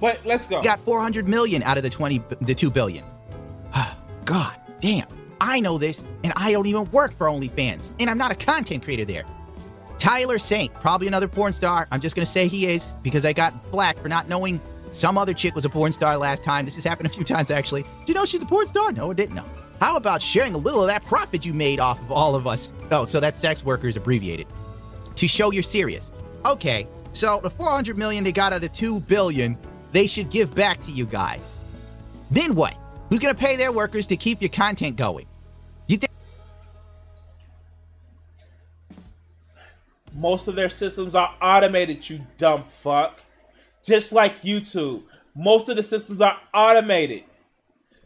But 0.00 0.20
let's 0.26 0.46
go. 0.46 0.62
Got 0.62 0.80
400 0.80 1.26
million 1.26 1.62
out 1.62 1.78
of 1.78 1.82
the 1.82 1.90
20 1.90 2.22
the 2.42 2.54
2 2.54 2.70
billion. 2.70 3.04
Ah, 3.78 3.98
God 4.24 4.58
damn. 4.80 5.06
I 5.38 5.60
know 5.60 5.76
this 5.76 6.02
and 6.24 6.32
I 6.34 6.52
don't 6.52 6.66
even 6.66 6.90
work 6.92 7.16
for 7.18 7.26
OnlyFans 7.26 7.90
and 8.00 8.08
I'm 8.08 8.16
not 8.16 8.30
a 8.30 8.34
content 8.34 8.84
creator 8.84 9.04
there. 9.04 9.24
Tyler 9.98 10.38
Saint, 10.38 10.72
probably 10.74 11.06
another 11.06 11.28
porn 11.28 11.52
star. 11.52 11.88
I'm 11.90 12.00
just 12.00 12.14
going 12.16 12.24
to 12.24 12.30
say 12.30 12.48
he 12.48 12.66
is 12.66 12.94
because 13.02 13.24
I 13.24 13.32
got 13.32 13.70
black 13.70 13.98
for 13.98 14.08
not 14.08 14.28
knowing 14.28 14.60
some 14.92 15.18
other 15.18 15.34
chick 15.34 15.54
was 15.54 15.64
a 15.64 15.68
porn 15.68 15.92
star 15.92 16.16
last 16.16 16.42
time. 16.42 16.64
This 16.64 16.74
has 16.76 16.84
happened 16.84 17.06
a 17.06 17.10
few 17.10 17.24
times 17.24 17.50
actually. 17.50 17.82
Do 17.82 17.88
you 18.06 18.14
know 18.14 18.24
she's 18.24 18.42
a 18.42 18.46
porn 18.46 18.66
star? 18.66 18.92
No, 18.92 19.10
I 19.10 19.14
didn't 19.14 19.34
know. 19.34 19.44
How 19.80 19.96
about 19.96 20.22
sharing 20.22 20.54
a 20.54 20.58
little 20.58 20.80
of 20.80 20.86
that 20.88 21.04
profit 21.04 21.44
you 21.44 21.52
made 21.52 21.80
off 21.80 22.00
of 22.00 22.10
all 22.10 22.34
of 22.34 22.46
us? 22.46 22.72
Oh, 22.90 23.04
so 23.04 23.20
that's 23.20 23.38
sex 23.38 23.64
workers 23.64 23.96
abbreviated. 23.96 24.46
To 25.16 25.28
show 25.28 25.50
you're 25.50 25.62
serious. 25.62 26.12
Okay, 26.44 26.86
so 27.12 27.40
the 27.42 27.50
400 27.50 27.98
million 27.98 28.24
they 28.24 28.32
got 28.32 28.52
out 28.52 28.64
of 28.64 28.72
2 28.72 29.00
billion, 29.00 29.58
they 29.92 30.06
should 30.06 30.30
give 30.30 30.54
back 30.54 30.80
to 30.82 30.90
you 30.90 31.04
guys. 31.04 31.58
Then 32.30 32.54
what? 32.54 32.76
Who's 33.08 33.20
going 33.20 33.34
to 33.34 33.40
pay 33.40 33.56
their 33.56 33.72
workers 33.72 34.06
to 34.08 34.16
keep 34.16 34.40
your 34.40 34.50
content 34.50 34.96
going? 34.96 35.26
Most 40.16 40.48
of 40.48 40.56
their 40.56 40.70
systems 40.70 41.14
are 41.14 41.34
automated, 41.42 42.08
you 42.08 42.26
dumb 42.38 42.64
fuck. 42.64 43.20
Just 43.84 44.12
like 44.12 44.42
YouTube. 44.42 45.04
Most 45.34 45.68
of 45.68 45.76
the 45.76 45.82
systems 45.82 46.20
are 46.20 46.40
automated. 46.54 47.24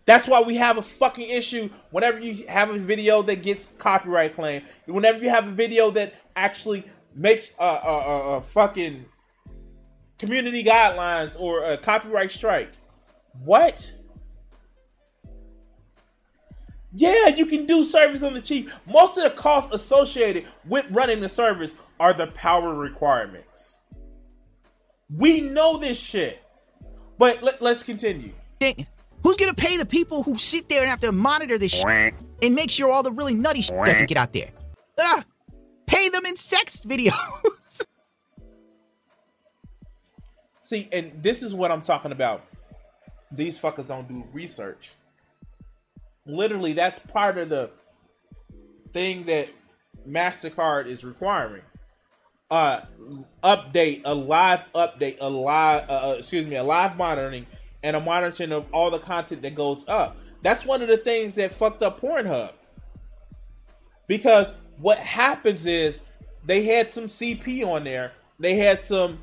That's 0.04 0.26
why 0.26 0.42
we 0.42 0.56
have 0.56 0.76
a 0.76 0.82
fucking 0.82 1.28
issue 1.28 1.70
whenever 1.90 2.18
you 2.18 2.46
have 2.48 2.70
a 2.70 2.78
video 2.78 3.22
that 3.22 3.42
gets 3.44 3.70
copyright 3.78 4.34
claim. 4.34 4.62
Whenever 4.86 5.20
you 5.20 5.30
have 5.30 5.46
a 5.46 5.52
video 5.52 5.90
that 5.92 6.14
actually 6.34 6.84
makes 7.14 7.52
a, 7.58 7.64
a, 7.64 7.68
a, 7.68 8.36
a 8.36 8.42
fucking 8.42 9.04
community 10.18 10.64
guidelines 10.64 11.38
or 11.38 11.62
a 11.62 11.78
copyright 11.78 12.32
strike. 12.32 12.72
What? 13.44 13.92
Yeah, 16.92 17.28
you 17.28 17.46
can 17.46 17.66
do 17.66 17.84
service 17.84 18.22
on 18.22 18.34
the 18.34 18.40
cheap. 18.40 18.70
Most 18.86 19.16
of 19.16 19.24
the 19.24 19.30
costs 19.30 19.72
associated 19.72 20.46
with 20.66 20.86
running 20.90 21.20
the 21.20 21.28
service 21.28 21.74
are 22.00 22.12
the 22.12 22.26
power 22.28 22.74
requirements. 22.74 23.76
We 25.14 25.40
know 25.40 25.78
this 25.78 25.98
shit. 25.98 26.42
But 27.18 27.42
let, 27.42 27.60
us 27.60 27.82
continue. 27.82 28.32
Who's 29.22 29.36
gonna 29.36 29.52
pay 29.52 29.76
the 29.76 29.84
people 29.84 30.22
who 30.22 30.38
sit 30.38 30.70
there 30.70 30.80
and 30.80 30.88
have 30.88 31.00
to 31.00 31.12
monitor 31.12 31.58
this 31.58 31.72
shit 31.72 32.14
and 32.42 32.54
make 32.54 32.70
sure 32.70 32.90
all 32.90 33.02
the 33.02 33.12
really 33.12 33.34
nutty 33.34 33.60
shit 33.60 33.76
doesn't 33.76 34.06
get 34.06 34.16
out 34.16 34.32
there? 34.32 34.48
Pay 35.86 36.08
them 36.08 36.24
in 36.24 36.36
sex 36.36 36.82
videos. 36.82 37.12
See, 40.60 40.88
and 40.92 41.12
this 41.22 41.42
is 41.42 41.54
what 41.54 41.70
I'm 41.70 41.82
talking 41.82 42.12
about. 42.12 42.44
These 43.30 43.60
fuckers 43.60 43.86
don't 43.86 44.08
do 44.08 44.24
research. 44.32 44.92
Literally, 46.26 46.72
that's 46.72 46.98
part 46.98 47.38
of 47.38 47.48
the 47.48 47.70
thing 48.92 49.26
that 49.26 49.48
MasterCard 50.08 50.86
is 50.86 51.04
requiring. 51.04 51.62
Uh, 52.50 52.80
update, 53.44 54.02
a 54.04 54.14
live 54.14 54.64
update, 54.74 55.18
a 55.20 55.28
live, 55.28 55.88
uh, 55.88 56.10
uh, 56.10 56.14
excuse 56.18 56.46
me, 56.46 56.56
a 56.56 56.62
live 56.62 56.96
monitoring 56.96 57.46
and 57.82 57.96
a 57.96 58.00
monitoring 58.00 58.52
of 58.52 58.66
all 58.72 58.90
the 58.90 58.98
content 58.98 59.42
that 59.42 59.54
goes 59.54 59.84
up. 59.86 60.16
That's 60.42 60.64
one 60.64 60.82
of 60.82 60.88
the 60.88 60.96
things 60.96 61.36
that 61.36 61.52
fucked 61.52 61.82
up 61.82 62.00
Pornhub. 62.00 62.52
Because 64.06 64.52
what 64.78 64.98
happens 64.98 65.66
is 65.66 66.02
they 66.44 66.64
had 66.64 66.90
some 66.90 67.04
CP 67.04 67.64
on 67.64 67.84
there, 67.84 68.12
they 68.38 68.56
had 68.56 68.80
some 68.80 69.20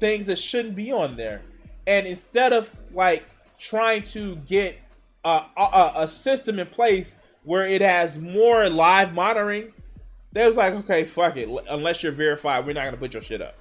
things 0.00 0.26
that 0.26 0.38
shouldn't 0.38 0.76
be 0.76 0.92
on 0.92 1.16
there, 1.16 1.42
and 1.86 2.06
instead 2.06 2.52
of 2.52 2.70
like 2.92 3.24
trying 3.58 4.04
to 4.04 4.36
get 4.36 4.78
a, 5.26 5.92
a, 5.96 6.08
system 6.08 6.58
in 6.58 6.66
place 6.66 7.14
where 7.44 7.66
it 7.66 7.80
has 7.80 8.18
more 8.18 8.68
live 8.68 9.12
monitoring, 9.12 9.72
they 10.32 10.46
was 10.46 10.56
like, 10.56 10.74
okay, 10.74 11.04
fuck 11.04 11.36
it. 11.36 11.48
Unless 11.68 12.02
you're 12.02 12.12
verified, 12.12 12.66
we're 12.66 12.74
not 12.74 12.84
gonna 12.84 12.96
put 12.96 13.14
your 13.14 13.22
shit 13.22 13.42
up. 13.42 13.56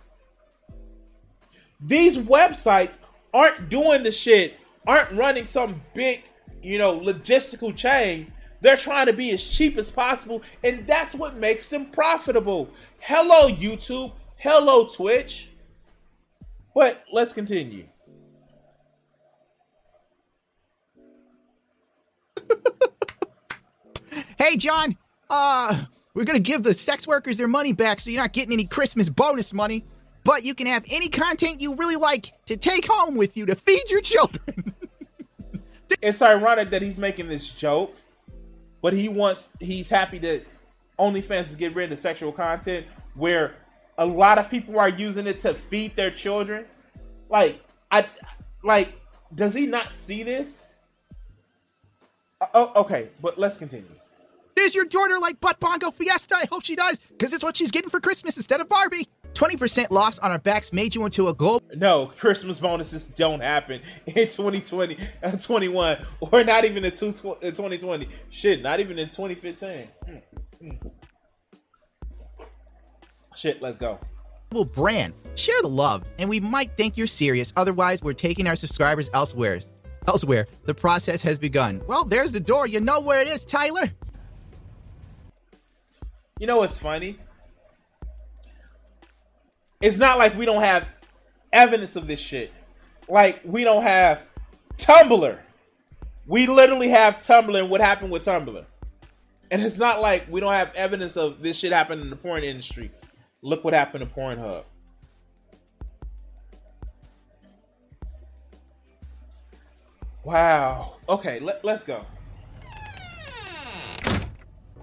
These 1.79 2.17
websites 2.17 2.97
aren't 3.33 3.69
doing 3.69 4.03
the 4.03 4.11
shit, 4.11 4.57
aren't 4.85 5.11
running 5.11 5.45
some 5.45 5.81
big, 5.93 6.23
you 6.61 6.77
know, 6.77 6.99
logistical 6.99 7.75
chain. 7.75 8.31
They're 8.61 8.77
trying 8.77 9.07
to 9.07 9.13
be 9.13 9.31
as 9.31 9.43
cheap 9.43 9.77
as 9.77 9.91
possible, 9.91 10.41
and 10.63 10.87
that's 10.87 11.15
what 11.15 11.35
makes 11.37 11.67
them 11.67 11.87
profitable. 11.91 12.69
Hello, 12.99 13.49
YouTube. 13.49 14.13
Hello, 14.37 14.87
Twitch. 14.87 15.49
But 16.73 17.03
let's 17.11 17.33
continue. 17.33 17.87
hey, 24.37 24.57
John. 24.57 24.97
Uh, 25.29 25.85
we're 26.13 26.23
gonna 26.23 26.39
give 26.39 26.63
the 26.63 26.73
sex 26.73 27.07
workers 27.07 27.37
their 27.37 27.47
money 27.47 27.73
back, 27.73 27.99
so 27.99 28.09
you're 28.09 28.21
not 28.21 28.31
getting 28.33 28.53
any 28.53 28.65
Christmas 28.65 29.09
bonus 29.09 29.53
money. 29.53 29.85
But 30.23 30.43
you 30.43 30.55
can 30.55 30.65
have 30.65 30.83
any 30.89 31.07
content 31.07 31.61
you 31.61 31.75
really 31.75 31.97
like 31.97 32.33
to 32.47 32.57
take 32.57 32.87
home 32.87 33.15
with 33.15 33.37
you 33.37 33.45
to 33.45 33.53
feed 33.55 33.91
your 33.91 34.01
children. 34.01 34.73
it's 36.01 36.21
ironic 36.21 36.71
that 36.71 36.81
he's 36.81 36.97
making 36.97 37.27
this 37.27 37.51
joke, 37.51 37.95
but 38.81 38.93
he 38.93 39.07
wants 39.07 39.51
he's 39.59 39.87
happy 39.87 40.17
that 40.19 40.45
OnlyFans 40.97 41.49
is 41.49 41.55
getting 41.55 41.77
rid 41.77 41.91
of 41.91 41.99
sexual 41.99 42.31
content 42.31 42.87
where 43.13 43.55
a 43.97 44.05
lot 44.05 44.37
of 44.37 44.49
people 44.49 44.79
are 44.79 44.89
using 44.89 45.27
it 45.27 45.41
to 45.41 45.53
feed 45.53 45.95
their 45.95 46.11
children. 46.11 46.65
Like 47.29 47.61
I 47.91 48.07
like 48.63 48.99
does 49.33 49.53
he 49.53 49.67
not 49.67 49.95
see 49.95 50.23
this? 50.23 50.67
Uh, 52.41 52.45
oh, 52.53 52.71
okay, 52.81 53.09
but 53.21 53.37
let's 53.37 53.57
continue. 53.57 53.89
Does 54.55 54.73
your 54.73 54.85
daughter 54.85 55.19
like 55.19 55.39
butt 55.39 55.59
bongo 55.59 55.91
fiesta? 55.91 56.35
I 56.35 56.45
hope 56.49 56.63
she 56.63 56.75
does, 56.75 56.99
because 56.99 57.33
it's 57.33 57.43
what 57.43 57.57
she's 57.57 57.71
getting 57.71 57.89
for 57.89 57.99
Christmas 57.99 58.37
instead 58.37 58.61
of 58.61 58.69
Barbie. 58.69 59.07
20% 59.33 59.91
loss 59.91 60.17
on 60.19 60.31
our 60.31 60.39
backs 60.39 60.71
made 60.71 60.95
you 60.95 61.03
into 61.03 61.27
a 61.27 61.33
gold. 61.33 61.61
No, 61.75 62.07
Christmas 62.17 62.59
bonuses 62.59 63.05
don't 63.05 63.41
happen 63.41 63.81
in 64.05 64.13
2020, 64.13 64.97
uh, 65.21 65.31
21, 65.31 66.05
or 66.21 66.43
not 66.45 66.63
even 66.63 66.85
in 66.85 66.91
2020. 66.91 68.09
Shit, 68.29 68.61
not 68.61 68.79
even 68.79 68.97
in 68.97 69.09
2015. 69.09 69.87
Mm, 70.07 70.21
mm. 70.63 70.91
Shit, 73.35 73.61
let's 73.61 73.77
go. 73.77 73.99
Brand. 74.63 75.13
Share 75.35 75.61
the 75.61 75.67
love, 75.67 76.09
and 76.17 76.29
we 76.29 76.39
might 76.39 76.77
think 76.77 76.95
you're 76.95 77.07
serious. 77.07 77.51
Otherwise, 77.57 78.01
we're 78.01 78.13
taking 78.13 78.47
our 78.47 78.55
subscribers 78.55 79.09
elsewhere. 79.13 79.59
Elsewhere, 80.07 80.47
the 80.65 80.73
process 80.73 81.21
has 81.21 81.39
begun. 81.39 81.81
Well, 81.87 82.03
there's 82.03 82.31
the 82.31 82.39
door. 82.39 82.67
You 82.67 82.79
know 82.79 82.99
where 82.99 83.21
it 83.21 83.27
is, 83.27 83.43
Tyler. 83.43 83.91
You 86.39 86.47
know 86.47 86.57
what's 86.57 86.77
funny? 86.77 87.17
It's 89.81 89.97
not 89.97 90.17
like 90.17 90.35
we 90.35 90.45
don't 90.45 90.61
have 90.61 90.87
evidence 91.51 91.95
of 91.95 92.07
this 92.07 92.19
shit. 92.19 92.51
Like 93.07 93.41
we 93.43 93.63
don't 93.63 93.83
have 93.83 94.25
Tumblr. 94.77 95.39
We 96.27 96.47
literally 96.47 96.89
have 96.89 97.17
Tumblr 97.17 97.57
and 97.57 97.69
what 97.69 97.81
happened 97.81 98.11
with 98.11 98.25
Tumblr. 98.25 98.65
And 99.51 99.61
it's 99.61 99.77
not 99.77 100.01
like 100.01 100.25
we 100.29 100.39
don't 100.39 100.53
have 100.53 100.73
evidence 100.75 101.17
of 101.17 101.41
this 101.41 101.57
shit 101.57 101.71
happening 101.71 102.01
in 102.01 102.09
the 102.09 102.15
porn 102.15 102.43
industry. 102.43 102.91
Look 103.41 103.63
what 103.63 103.73
happened 103.73 104.07
to 104.07 104.13
Pornhub. 104.13 104.63
Wow. 110.25 110.95
Okay, 111.07 111.39
let, 111.39 111.63
let's 111.63 111.83
go. 111.83 112.03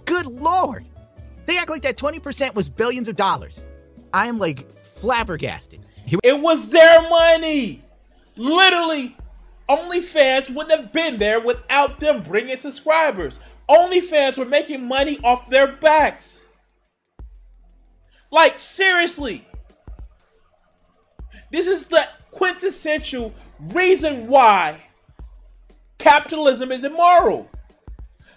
Good 0.05 0.27
lord! 0.27 0.85
They 1.47 1.59
act 1.59 1.69
like 1.69 1.83
that 1.83 1.97
20% 1.97 2.55
was 2.55 2.69
billions 2.69 3.09
of 3.09 3.17
dollars. 3.17 3.67
I 4.15 4.29
am 4.29 4.39
like 4.39 4.73
flabbergasted. 4.99 5.85
It 6.23 6.41
was 6.41 6.69
their 6.69 7.03
money. 7.09 7.83
Literally, 8.37 9.17
OnlyFans 9.69 10.55
wouldn't 10.55 10.79
have 10.79 10.93
been 10.93 11.19
there 11.19 11.41
without 11.41 11.99
them 11.99 12.23
bringing 12.23 12.61
subscribers. 12.61 13.41
OnlyFans 13.69 14.39
were 14.39 14.45
making 14.45 14.87
money 14.87 15.19
off 15.25 15.51
their 15.51 15.67
backs. 15.67 16.41
Like, 18.31 18.59
seriously. 18.59 19.47
This 21.51 21.67
is 21.67 21.87
the 21.87 22.07
quintessential 22.31 23.35
reason 23.59 24.29
why 24.29 24.83
capitalism 26.03 26.73
is 26.73 26.85
immoral. 26.85 27.49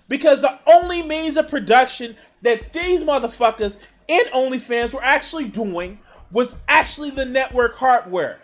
Because 0.07 0.41
the 0.41 0.59
only 0.67 1.01
means 1.01 1.35
of 1.35 1.49
production 1.49 2.15
that 2.43 2.71
these 2.73 3.03
motherfuckers 3.03 3.77
in 4.07 4.23
OnlyFans 4.33 4.93
were 4.93 5.03
actually 5.03 5.45
doing 5.45 5.99
was 6.31 6.57
actually 6.67 7.09
the 7.09 7.25
network 7.25 7.75
hardware. 7.75 8.39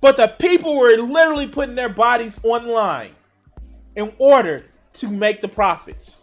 But 0.00 0.16
the 0.16 0.28
people 0.28 0.78
were 0.78 0.96
literally 0.96 1.48
putting 1.48 1.74
their 1.74 1.90
bodies 1.90 2.40
online 2.42 3.12
in 3.94 4.12
order 4.18 4.64
to 4.94 5.08
make 5.08 5.42
the 5.42 5.48
profits. 5.48 6.20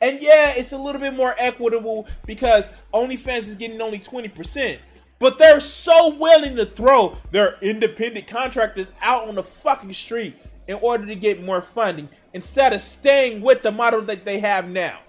And 0.00 0.22
yeah, 0.22 0.52
it's 0.56 0.72
a 0.72 0.78
little 0.78 1.00
bit 1.00 1.14
more 1.14 1.34
equitable 1.36 2.06
because 2.24 2.66
OnlyFans 2.94 3.44
is 3.44 3.56
getting 3.56 3.80
only 3.82 3.98
20%. 3.98 4.78
But 5.18 5.38
they're 5.38 5.60
so 5.60 6.14
willing 6.14 6.56
to 6.56 6.64
throw 6.64 7.18
their 7.32 7.56
independent 7.60 8.28
contractors 8.28 8.86
out 9.02 9.28
on 9.28 9.34
the 9.34 9.42
fucking 9.42 9.92
street 9.92 10.36
in 10.68 10.78
order 10.82 11.06
to 11.06 11.16
get 11.16 11.42
more 11.42 11.62
funding 11.62 12.08
instead 12.34 12.72
of 12.72 12.82
staying 12.82 13.40
with 13.40 13.62
the 13.62 13.72
model 13.72 14.02
that 14.02 14.24
they 14.24 14.38
have 14.38 14.68
now. 14.68 15.00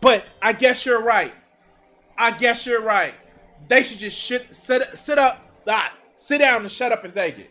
But 0.00 0.24
I 0.40 0.52
guess 0.52 0.86
you're 0.86 1.02
right. 1.02 1.34
I 2.16 2.30
guess 2.30 2.64
you're 2.64 2.80
right. 2.80 3.14
They 3.68 3.82
should 3.82 3.98
just 3.98 4.16
shit, 4.16 4.54
sit, 4.54 4.96
sit 4.96 5.18
up, 5.18 5.42
ah, 5.66 5.92
sit 6.14 6.38
down 6.38 6.62
and 6.62 6.70
shut 6.70 6.92
up 6.92 7.04
and 7.04 7.12
take 7.12 7.38
it. 7.38 7.50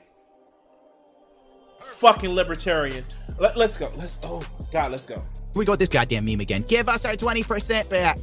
Fucking 1.82 2.32
libertarians. 2.32 3.08
Let, 3.38 3.58
us 3.58 3.78
go. 3.78 3.92
Let's. 3.98 4.18
Oh 4.24 4.42
God, 4.72 4.92
let's 4.92 5.06
go. 5.06 5.22
We 5.56 5.66
go 5.66 5.76
this 5.76 5.90
goddamn 5.90 6.26
meme 6.26 6.40
again. 6.40 6.64
Give 6.64 6.88
us 6.88 7.06
our 7.06 7.14
20% 7.14 7.90
back. 7.90 8.18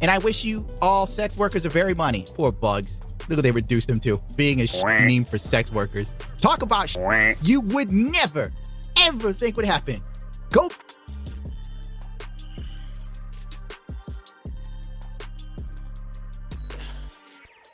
And 0.00 0.10
I 0.10 0.18
wish 0.18 0.44
you 0.44 0.66
all 0.82 1.06
sex 1.06 1.36
workers 1.36 1.64
are 1.64 1.70
very 1.70 1.94
money. 1.94 2.26
Poor 2.34 2.50
bugs. 2.50 3.00
Look 3.28 3.38
what 3.38 3.42
they 3.42 3.50
reduced 3.50 3.88
them 3.88 4.00
to. 4.00 4.20
Being 4.36 4.60
a 4.60 4.66
sh- 4.66 4.82
meme 4.84 5.24
for 5.24 5.38
sex 5.38 5.72
workers. 5.72 6.14
Talk 6.40 6.62
about 6.62 6.90
sh- 6.90 6.98
you 7.42 7.60
would 7.60 7.90
never, 7.90 8.52
ever 9.02 9.32
think 9.32 9.56
would 9.56 9.64
happen. 9.64 10.02
Go. 10.50 10.68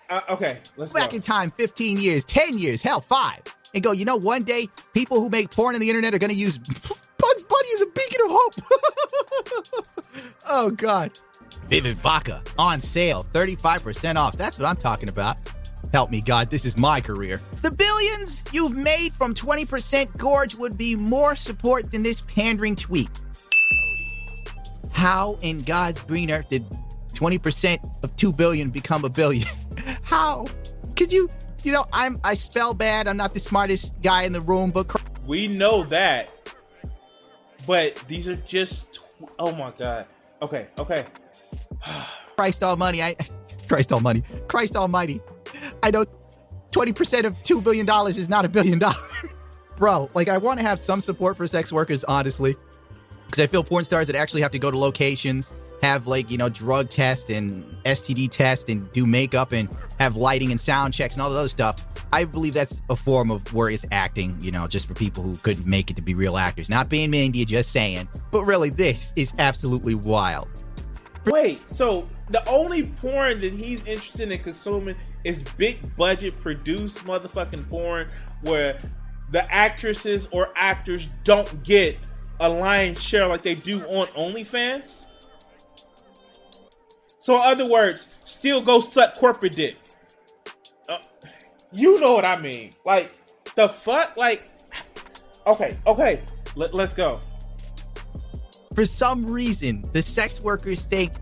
Uh, 0.09 0.21
okay, 0.29 0.59
let's 0.77 0.93
go 0.93 0.99
back 0.99 1.11
go. 1.11 1.17
in 1.17 1.23
time 1.23 1.53
15 1.53 1.97
years, 1.99 2.25
10 2.25 2.59
years, 2.59 2.83
hell, 2.83 3.01
five. 3.01 3.43
And 3.75 3.83
go, 3.83 3.93
you 3.93 4.05
know, 4.05 4.17
one 4.17 4.43
day 4.43 4.69
people 4.93 5.21
who 5.21 5.31
make 5.31 5.53
porn 5.53 5.77
on 5.77 5.81
the 5.81 5.89
internet 5.89 6.13
are 6.13 6.19
going 6.19 6.31
to 6.31 6.37
use 6.37 6.59
Bugs 7.19 7.45
Bunny 7.45 7.69
as 7.75 7.81
a 7.83 7.87
beacon 7.87 8.21
of 8.25 8.31
hope. 8.33 8.55
oh, 10.49 10.71
God. 10.71 11.13
Vivid 11.71 11.99
Vodka 11.99 12.43
on 12.59 12.81
sale, 12.81 13.25
35% 13.33 14.17
off. 14.17 14.37
That's 14.37 14.59
what 14.59 14.67
I'm 14.67 14.77
talking 14.77 15.09
about. 15.09 15.37
Help 15.93 16.11
me, 16.11 16.21
God, 16.21 16.51
this 16.51 16.65
is 16.65 16.77
my 16.77 17.01
career. 17.01 17.41
The 17.63 17.71
billions 17.71 18.43
you've 18.53 18.77
made 18.77 19.15
from 19.15 19.35
20% 19.35 20.17
Gorge 20.19 20.57
would 20.57 20.77
be 20.77 20.97
more 20.97 21.37
support 21.37 21.93
than 21.93 22.03
this 22.03 22.23
pandering 22.23 22.75
tweet. 22.75 23.09
How 24.91 25.39
in 25.43 25.63
God's 25.63 26.05
green 26.05 26.33
earth 26.33 26.49
did 26.49 26.67
20% 27.15 28.03
of 28.03 28.15
2 28.17 28.33
billion 28.33 28.71
become 28.71 29.05
a 29.05 29.09
billion? 29.09 29.49
How? 30.03 30.47
Could 30.97 31.13
you, 31.13 31.31
you 31.63 31.71
know, 31.71 31.87
I'm 31.93 32.19
I 32.25 32.35
spell 32.35 32.75
bad. 32.75 33.07
I'm 33.07 33.17
not 33.17 33.33
the 33.33 33.41
smartest 33.41 34.03
guy 34.03 34.25
in 34.25 34.33
the 34.33 34.41
room, 34.41 34.73
but 34.73 34.93
We 35.25 35.47
know 35.47 35.85
that, 35.85 36.53
but 37.65 38.03
these 38.09 38.29
are 38.29 38.37
just. 38.37 38.95
Tw- 38.95 39.31
oh 39.39 39.55
my 39.55 39.71
God. 39.79 40.07
Okay. 40.43 40.69
Okay. 40.79 41.05
Christ 42.37 42.63
almighty, 42.63 43.03
I 43.03 43.17
Christ 43.69 43.93
almighty. 43.93 44.25
Christ 44.49 44.77
almighty. 44.77 45.21
I 45.83 45.91
know 45.91 46.05
20% 46.73 47.25
of 47.25 47.43
2 47.45 47.61
billion 47.61 47.87
dollars 47.87 48.19
is 48.19 48.29
not 48.29 48.45
a 48.45 48.49
billion 48.49 48.79
dollars. 48.79 48.99
Bro, 49.77 50.11
like 50.15 50.29
I 50.29 50.39
want 50.39 50.59
to 50.61 50.67
have 50.67 50.83
some 50.83 51.01
support 51.01 51.37
for 51.37 51.47
sex 51.47 51.73
workers 51.73 52.05
honestly. 52.05 52.57
Cuz 53.31 53.41
I 53.41 53.47
feel 53.47 53.63
porn 53.65 53.85
stars 53.85 54.07
that 54.09 54.17
actually 54.17 54.43
have 54.43 54.51
to 54.53 54.59
go 54.59 54.71
to 54.71 54.79
locations, 54.79 55.53
have 55.83 56.07
like, 56.07 56.31
you 56.31 56.37
know, 56.37 56.49
drug 56.49 56.91
test 56.91 57.31
and 57.31 57.65
STD 57.85 58.31
test 58.31 58.69
and 58.69 58.91
do 58.93 59.07
makeup 59.07 59.53
and 59.53 59.69
have 59.99 60.17
lighting 60.17 60.51
and 60.51 60.61
sound 60.61 60.93
checks 60.93 61.15
and 61.15 61.23
all 61.23 61.31
that 61.31 61.39
other 61.39 61.49
stuff. 61.49 61.85
I 62.13 62.25
believe 62.25 62.55
that's 62.55 62.81
a 62.91 62.97
form 62.97 63.31
of 63.31 63.53
where 63.55 63.71
it's 63.71 63.85
acting, 63.93 64.37
you 64.41 64.51
know, 64.51 64.67
just 64.67 64.89
for 64.89 64.95
people 64.95 65.23
who 65.23 65.37
couldn't 65.37 65.67
make 65.67 65.91
it 65.91 65.97
to 65.97 66.03
be 66.03 66.15
real 66.15 66.37
actors. 66.37 66.69
Not 66.69 66.89
being 66.89 67.15
India, 67.15 67.45
just 67.45 67.71
saying. 67.71 68.09
But 68.31 68.45
really, 68.45 68.71
this 68.71 69.13
is 69.17 69.33
absolutely 69.39 69.95
wild. 69.95 70.49
Wait. 71.27 71.71
So 71.71 72.09
the 72.31 72.47
only 72.49 72.85
porn 72.85 73.41
that 73.41 73.53
he's 73.53 73.85
interested 73.87 74.31
in 74.31 74.43
consuming 74.43 74.97
is 75.25 75.43
big 75.43 75.97
budget 75.97 76.41
produced 76.41 77.05
motherfucking 77.05 77.69
porn 77.69 78.09
where 78.43 78.81
the 79.31 79.53
actresses 79.53 80.29
or 80.33 80.53
actors 80.57 81.09
don't 81.25 81.63
get 81.63 81.97
a 82.41 82.49
lion's 82.49 83.01
share 83.01 83.27
like 83.27 83.43
they 83.43 83.55
do 83.55 83.83
on 83.83 84.07
OnlyFans. 84.09 85.07
So, 87.21 87.37
in 87.37 87.43
other 87.43 87.67
words, 87.67 88.09
still 88.25 88.63
go 88.63 88.81
suck 88.81 89.15
corporate 89.17 89.55
dick. 89.55 89.77
Uh, 90.89 90.99
you 91.71 92.01
know 92.01 92.13
what 92.13 92.25
I 92.25 92.41
mean? 92.41 92.71
Like 92.85 93.15
the 93.55 93.69
fuck? 93.69 94.17
Like, 94.17 94.49
okay, 95.47 95.77
okay, 95.87 96.23
Let, 96.57 96.75
let's 96.75 96.95
go. 96.95 97.21
For 98.81 98.87
some 98.87 99.27
reason, 99.27 99.85
the 99.93 100.01
sex 100.01 100.41
workers 100.41 100.85
think, 100.85 101.13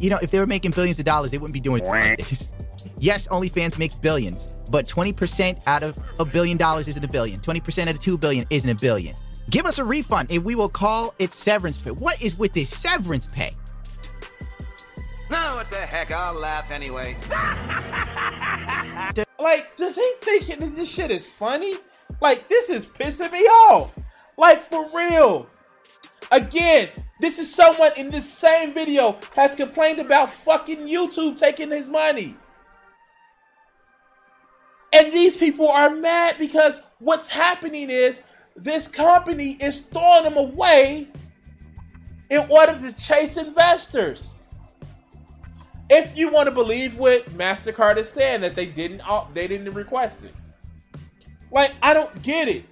you 0.00 0.10
know, 0.10 0.18
if 0.22 0.32
they 0.32 0.40
were 0.40 0.46
making 0.46 0.72
billions 0.72 0.98
of 0.98 1.04
dollars, 1.04 1.30
they 1.30 1.38
wouldn't 1.38 1.54
be 1.54 1.60
doing 1.60 1.84
like 1.84 2.18
this. 2.18 2.50
Yes, 2.98 3.28
OnlyFans 3.28 3.78
makes 3.78 3.94
billions, 3.94 4.48
but 4.72 4.88
20% 4.88 5.62
out 5.68 5.84
of 5.84 5.96
a 6.18 6.24
billion 6.24 6.56
dollars 6.56 6.88
isn't 6.88 7.04
a 7.04 7.08
billion. 7.08 7.38
20% 7.38 7.82
out 7.82 7.94
of 7.94 8.00
2 8.00 8.18
billion 8.18 8.44
isn't 8.50 8.68
a 8.68 8.74
billion. 8.74 9.14
Give 9.50 9.66
us 9.66 9.78
a 9.78 9.84
refund 9.84 10.32
and 10.32 10.44
we 10.44 10.56
will 10.56 10.68
call 10.68 11.14
it 11.20 11.32
severance 11.32 11.78
pay. 11.78 11.92
What 11.92 12.20
is 12.20 12.36
with 12.36 12.52
this 12.52 12.76
severance 12.76 13.28
pay? 13.28 13.54
No, 15.30 15.54
what 15.54 15.70
the 15.70 15.76
heck? 15.76 16.10
I'll 16.10 16.34
laugh 16.34 16.72
anyway. 16.72 17.16
Like, 19.38 19.76
does 19.76 19.94
he 19.94 20.12
think 20.22 20.46
that 20.58 20.74
this 20.74 20.90
shit 20.90 21.12
is 21.12 21.24
funny? 21.24 21.74
Like, 22.20 22.48
this 22.48 22.68
is 22.68 22.86
pissing 22.86 23.30
me 23.30 23.40
off. 23.40 23.94
Like, 24.36 24.62
for 24.62 24.88
real. 24.92 25.46
Again, 26.30 26.88
this 27.20 27.38
is 27.38 27.52
someone 27.52 27.92
in 27.96 28.10
this 28.10 28.30
same 28.30 28.74
video 28.74 29.18
has 29.34 29.54
complained 29.54 30.00
about 30.00 30.32
fucking 30.32 30.80
YouTube 30.80 31.36
taking 31.36 31.70
his 31.70 31.88
money. 31.88 32.36
And 34.92 35.12
these 35.12 35.36
people 35.36 35.68
are 35.68 35.94
mad 35.94 36.36
because 36.38 36.80
what's 36.98 37.30
happening 37.30 37.90
is 37.90 38.22
this 38.56 38.88
company 38.88 39.52
is 39.60 39.80
throwing 39.80 40.24
them 40.24 40.36
away 40.36 41.08
in 42.30 42.46
order 42.48 42.78
to 42.80 42.92
chase 42.92 43.36
investors. 43.36 44.36
If 45.88 46.16
you 46.16 46.30
want 46.30 46.48
to 46.48 46.54
believe 46.54 46.98
what 46.98 47.26
Mastercard 47.36 47.96
is 47.98 48.10
saying 48.10 48.40
that 48.40 48.54
they 48.54 48.66
didn't 48.66 49.02
they 49.34 49.46
didn't 49.46 49.72
request 49.72 50.24
it. 50.24 50.34
Like 51.52 51.74
I 51.80 51.94
don't 51.94 52.22
get 52.22 52.48
it. 52.48 52.64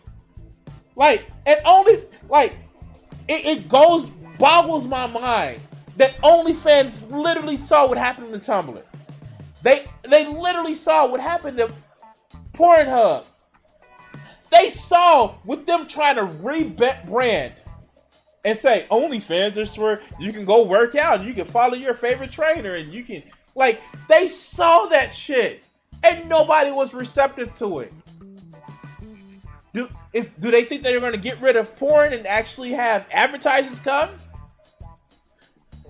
Like 0.97 1.29
and 1.47 1.61
only 1.65 1.99
like 2.29 2.57
it, 3.29 3.45
it 3.45 3.69
goes 3.69 4.11
boggles 4.39 4.87
my 4.87 5.07
mind 5.07 5.61
that 5.97 6.17
OnlyFans 6.23 7.11
literally 7.11 7.57
saw 7.57 7.87
what 7.87 7.99
happened 7.99 8.33
to 8.33 8.39
Tumblr. 8.39 8.83
They 9.63 9.87
they 10.09 10.27
literally 10.27 10.75
saw 10.75 11.07
what 11.07 11.21
happened 11.21 11.59
to 11.59 11.73
Pornhub. 12.53 13.25
They 14.51 14.71
saw 14.71 15.35
with 15.45 15.67
them 15.67 15.87
trying 15.87 16.17
to 16.17 16.27
rebrand 16.27 17.53
and 18.45 18.59
say 18.59 18.87
OnlyFans 18.91 19.57
is 19.57 19.77
where 19.79 20.03
you 20.21 20.33
can 20.33 20.45
go 20.45 20.65
work 20.65 20.95
out 20.95 21.21
and 21.21 21.29
you 21.29 21.35
can 21.35 21.47
follow 21.47 21.75
your 21.75 21.95
favorite 21.95 22.31
trainer 22.31 22.75
and 22.75 22.93
you 22.93 23.03
can 23.03 23.23
Like 23.55 23.81
they 24.09 24.27
saw 24.27 24.87
that 24.87 25.13
shit 25.13 25.65
and 26.03 26.29
nobody 26.29 26.71
was 26.71 26.93
receptive 26.93 27.55
to 27.57 27.81
it. 27.81 27.93
Do 29.75 29.89
is 30.13 30.31
do 30.31 30.51
they 30.51 30.65
think 30.65 30.83
they're 30.83 31.01
going 31.01 31.13
to 31.13 31.19
get 31.19 31.41
rid 31.41 31.57
of 31.57 31.75
porn 31.77 32.13
and 32.13 32.27
actually 32.27 32.73
have 32.73 33.07
advertisers 33.13 33.79
come? 33.81 34.09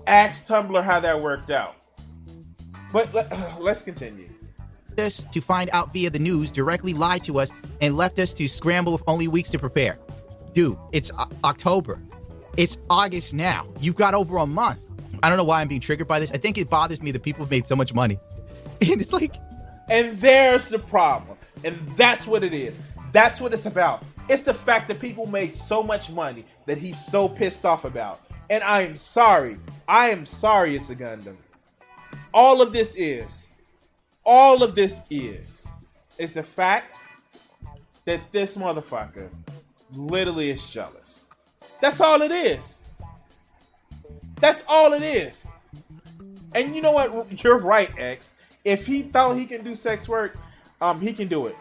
Ask 0.07 0.47
Tumblr 0.47 0.83
how 0.83 0.99
that 0.99 1.21
worked 1.21 1.51
out. 1.51 1.75
But 2.91 3.13
let, 3.13 3.31
uh, 3.31 3.55
let's 3.59 3.83
continue. 3.83 4.29
This 4.95 5.19
to 5.31 5.41
find 5.41 5.69
out 5.71 5.93
via 5.93 6.09
the 6.09 6.19
news 6.19 6.51
directly 6.51 6.93
lied 6.93 7.23
to 7.25 7.39
us 7.39 7.51
and 7.81 7.95
left 7.95 8.17
us 8.17 8.33
to 8.35 8.47
scramble 8.47 8.93
with 8.93 9.03
only 9.07 9.27
weeks 9.27 9.49
to 9.51 9.59
prepare. 9.59 9.99
Dude, 10.53 10.77
it's 10.91 11.11
o- 11.19 11.29
October. 11.43 11.99
It's 12.57 12.77
August 12.89 13.33
now. 13.33 13.67
You've 13.81 13.97
got 13.97 14.13
over 14.13 14.37
a 14.37 14.47
month. 14.47 14.79
I 15.21 15.27
don't 15.27 15.37
know 15.37 15.43
why 15.43 15.59
I'm 15.61 15.67
being 15.67 15.81
triggered 15.81 16.07
by 16.07 16.19
this. 16.19 16.31
I 16.31 16.37
think 16.37 16.57
it 16.57 16.69
bothers 16.69 17.01
me 17.01 17.11
that 17.11 17.23
people 17.23 17.43
have 17.43 17.51
made 17.51 17.67
so 17.67 17.75
much 17.75 17.93
money. 17.93 18.19
And 18.81 18.99
it's 18.99 19.13
like, 19.13 19.35
And 19.89 20.17
there's 20.19 20.67
the 20.69 20.79
problem. 20.79 21.37
And 21.63 21.77
that's 21.95 22.27
what 22.27 22.43
it 22.43 22.53
is. 22.53 22.79
That's 23.15 23.39
what 23.39 23.53
it's 23.53 23.65
about. 23.65 24.03
It's 24.27 24.43
the 24.43 24.53
fact 24.53 24.89
that 24.89 24.99
people 24.99 25.25
made 25.25 25.55
so 25.55 25.81
much 25.81 26.09
money 26.09 26.43
that 26.65 26.77
he's 26.77 27.01
so 27.01 27.29
pissed 27.29 27.63
off 27.63 27.85
about. 27.85 28.19
And 28.49 28.61
I 28.61 28.81
am 28.81 28.97
sorry. 28.97 29.57
I 29.87 30.09
am 30.09 30.25
sorry 30.25 30.75
it's 30.75 30.89
a 30.89 30.97
Gundam. 30.97 31.37
All 32.33 32.61
of 32.61 32.73
this 32.73 32.93
is. 32.97 33.53
All 34.25 34.63
of 34.63 34.75
this 34.75 35.01
is. 35.09 35.65
Is 36.17 36.33
the 36.33 36.43
fact 36.43 36.97
that 38.03 38.33
this 38.33 38.57
motherfucker 38.57 39.29
literally 39.93 40.51
is 40.51 40.69
jealous. 40.69 41.23
That's 41.79 42.01
all 42.01 42.21
it 42.21 42.31
is. 42.31 42.79
That's 44.41 44.65
all 44.67 44.91
it 44.91 45.03
is. 45.03 45.47
And 46.53 46.75
you 46.75 46.81
know 46.81 46.91
what? 46.91 47.41
You're 47.41 47.59
right, 47.59 47.97
X. 47.97 48.35
If 48.65 48.85
he 48.85 49.03
thought 49.03 49.37
he 49.37 49.45
can 49.45 49.63
do 49.63 49.73
sex 49.73 50.09
work, 50.09 50.35
um, 50.81 50.99
he 50.99 51.13
can 51.13 51.29
do 51.29 51.47
it. 51.47 51.55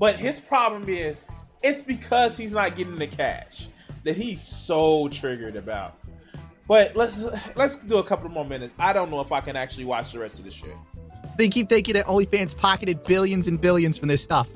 But 0.00 0.16
his 0.16 0.40
problem 0.40 0.88
is, 0.88 1.26
it's 1.62 1.82
because 1.82 2.38
he's 2.38 2.52
not 2.52 2.74
getting 2.74 2.96
the 2.96 3.06
cash 3.06 3.68
that 4.04 4.16
he's 4.16 4.40
so 4.40 5.08
triggered 5.08 5.56
about. 5.56 5.98
But 6.66 6.96
let's 6.96 7.18
let's 7.54 7.76
do 7.76 7.98
a 7.98 8.02
couple 8.02 8.30
more 8.30 8.46
minutes. 8.46 8.72
I 8.78 8.94
don't 8.94 9.10
know 9.10 9.20
if 9.20 9.30
I 9.30 9.42
can 9.42 9.56
actually 9.56 9.84
watch 9.84 10.12
the 10.12 10.18
rest 10.20 10.38
of 10.38 10.46
the 10.46 10.50
shit. 10.50 10.74
they 11.36 11.50
keep 11.50 11.68
thinking 11.68 11.92
that 11.94 12.06
OnlyFans 12.06 12.56
pocketed 12.56 13.04
billions 13.04 13.46
and 13.46 13.60
billions 13.60 13.98
from 13.98 14.08
this 14.08 14.24
stuff. 14.24 14.48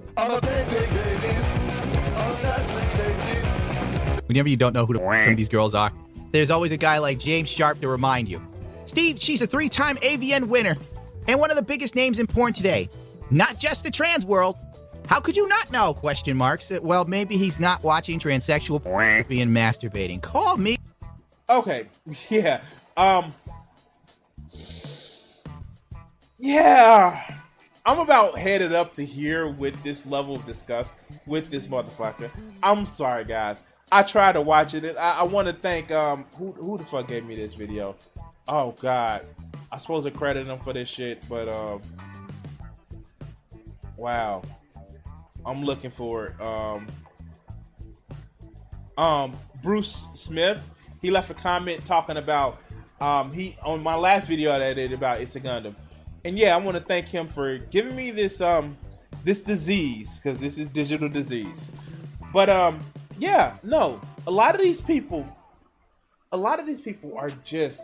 Whenever 4.27 4.49
you 4.49 4.57
don't 4.57 4.73
know 4.73 4.87
who 4.87 4.95
the 4.95 5.03
f- 5.03 5.21
some 5.23 5.33
of 5.33 5.37
these 5.37 5.51
girls 5.51 5.75
are, 5.75 5.93
there's 6.33 6.51
always 6.51 6.73
a 6.73 6.79
guy 6.79 6.97
like 6.99 7.19
James 7.19 7.51
Sharp 7.51 7.81
to 7.81 7.89
remind 7.89 8.29
you. 8.31 8.41
Steve, 8.87 9.21
she's 9.21 9.43
a 9.43 9.47
three-time 9.47 9.97
AVN 9.99 10.45
winner 10.49 10.77
and 11.29 11.39
one 11.39 11.51
of 11.51 11.57
the 11.57 11.63
biggest 11.63 11.95
names 11.95 12.19
in 12.19 12.27
porn 12.27 12.55
today. 12.55 12.89
Not 13.31 13.59
just 13.59 13.85
the 13.85 13.91
trans 13.91 14.25
world. 14.25 14.57
How 15.15 15.21
could 15.21 15.37
you 15.37 15.47
not 15.47 15.71
know? 15.71 15.95
Question 15.95 16.37
marks. 16.37 16.73
Well, 16.83 17.05
maybe 17.05 17.37
he's 17.37 17.61
not 17.61 17.85
watching 17.85 18.19
transsexual 18.19 18.83
pornography 18.83 19.41
and 19.43 19.57
masturbating. 19.57 20.21
Call 20.21 20.57
me. 20.57 20.77
Okay, 21.49 21.87
yeah. 22.31 22.63
Um 22.97 23.31
Yeah. 26.37 27.33
I'm 27.87 28.01
about 28.01 28.37
headed 28.37 28.73
up 28.73 28.93
to 28.95 29.07
here 29.07 29.47
with 29.47 29.81
this 29.85 30.05
level 30.05 30.35
of 30.35 30.45
disgust 30.47 30.97
with 31.27 31.49
this 31.49 31.69
motherfucker. 31.69 32.29
I'm 32.61 32.85
sorry 32.85 33.25
guys. 33.25 33.61
I 33.93 34.03
tried 34.03 34.33
to 34.33 34.41
watch 34.41 34.75
it. 34.75 34.85
and 34.85 34.99
I, 34.99 35.21
I 35.21 35.23
want 35.23 35.47
to 35.47 35.55
thank 35.55 35.93
um 35.93 36.25
who 36.37 36.51
who 36.51 36.77
the 36.77 36.83
fuck 36.83 37.07
gave 37.07 37.25
me 37.25 37.37
this 37.37 37.55
video? 37.55 37.95
Oh 38.49 38.73
god. 38.81 39.25
I 39.71 39.79
suppose 39.79 40.03
to 40.07 40.11
credit 40.11 40.49
him 40.49 40.59
for 40.59 40.73
this 40.73 40.89
shit, 40.89 41.25
but 41.29 41.49
um 41.49 41.83
Wow. 43.97 44.43
I'm 45.47 45.65
looking 45.65 45.91
for 45.91 46.27
it. 46.27 46.41
Um 46.41 46.87
um 48.97 49.37
Bruce 49.63 50.07
Smith. 50.15 50.61
He 51.03 51.11
left 51.11 51.31
a 51.31 51.35
comment 51.35 51.85
talking 51.85 52.17
about 52.17 52.61
um 53.01 53.33
he 53.33 53.57
on 53.63 53.83
my 53.83 53.95
last 53.95 54.29
video 54.29 54.53
that 54.53 54.63
I 54.63 54.75
did 54.75 54.93
about 54.93 55.21
It's 55.21 55.37
a 55.37 55.41
Gundam. 55.41 55.75
And 56.25 56.39
yeah, 56.39 56.55
I 56.55 56.59
want 56.59 56.77
to 56.77 56.83
thank 56.83 57.09
him 57.09 57.29
for 57.29 57.59
giving 57.59 57.95
me 57.95 58.11
this 58.11 58.41
um 58.41 58.77
this 59.25 59.43
disease 59.43 60.21
because 60.21 60.39
this 60.41 60.59
is 60.59 60.69
digital 60.69 61.09
disease. 61.09 61.71
But 62.33 62.49
um 62.49 62.81
yeah, 63.19 63.57
no, 63.63 64.01
a 64.27 64.31
lot 64.31 64.55
of 64.55 64.61
these 64.61 64.81
people, 64.81 65.27
a 66.33 66.37
lot 66.37 66.59
of 66.59 66.67
these 66.67 66.81
people 66.81 67.17
are 67.17 67.31
just 67.45 67.83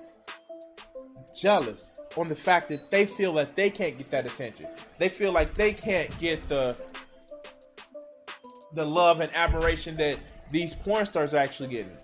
jealous 1.37 2.01
on 2.17 2.27
the 2.27 2.35
fact 2.35 2.69
that 2.69 2.91
they 2.91 3.07
feel 3.07 3.33
that 3.35 3.55
they 3.55 3.71
can't 3.71 3.97
get 3.97 4.11
that 4.11 4.27
attention. 4.27 4.67
They 4.99 5.09
feel 5.09 5.33
like 5.33 5.55
they 5.55 5.73
can't 5.73 6.17
get 6.19 6.49
the 6.49 6.75
the 8.75 8.85
love 8.85 9.21
and 9.21 9.35
admiration 9.35 9.95
that 9.95 10.19
these 10.51 10.75
porn 10.75 11.07
stars 11.07 11.35
are 11.35 11.39
actually 11.39 11.69
getting. 11.69 11.97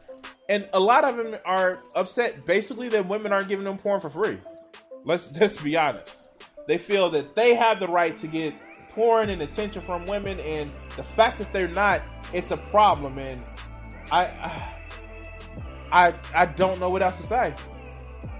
And 0.48 0.68
a 0.72 0.80
lot 0.80 1.04
of 1.04 1.16
them 1.16 1.36
are 1.44 1.82
upset 1.94 2.46
basically 2.46 2.88
that 2.88 3.06
women 3.06 3.32
aren't 3.32 3.48
giving 3.48 3.64
them 3.64 3.76
porn 3.76 4.00
for 4.00 4.10
free. 4.10 4.38
Let's 5.04 5.36
let's 5.40 5.60
be 5.60 5.76
honest. 5.76 6.30
They 6.66 6.78
feel 6.78 7.10
that 7.10 7.34
they 7.34 7.54
have 7.54 7.78
the 7.78 7.88
right 7.88 8.16
to 8.16 8.26
get 8.26 8.54
porn 8.90 9.30
and 9.30 9.42
attention 9.42 9.82
from 9.82 10.06
women 10.06 10.40
and 10.40 10.70
the 10.96 11.02
fact 11.02 11.38
that 11.38 11.52
they're 11.52 11.68
not, 11.68 12.02
it's 12.32 12.50
a 12.50 12.56
problem 12.56 13.18
and 13.18 13.44
I 14.10 14.72
I 15.92 16.14
I 16.34 16.46
don't 16.46 16.80
know 16.80 16.88
what 16.88 17.02
else 17.02 17.18
to 17.18 17.26
say. 17.26 17.54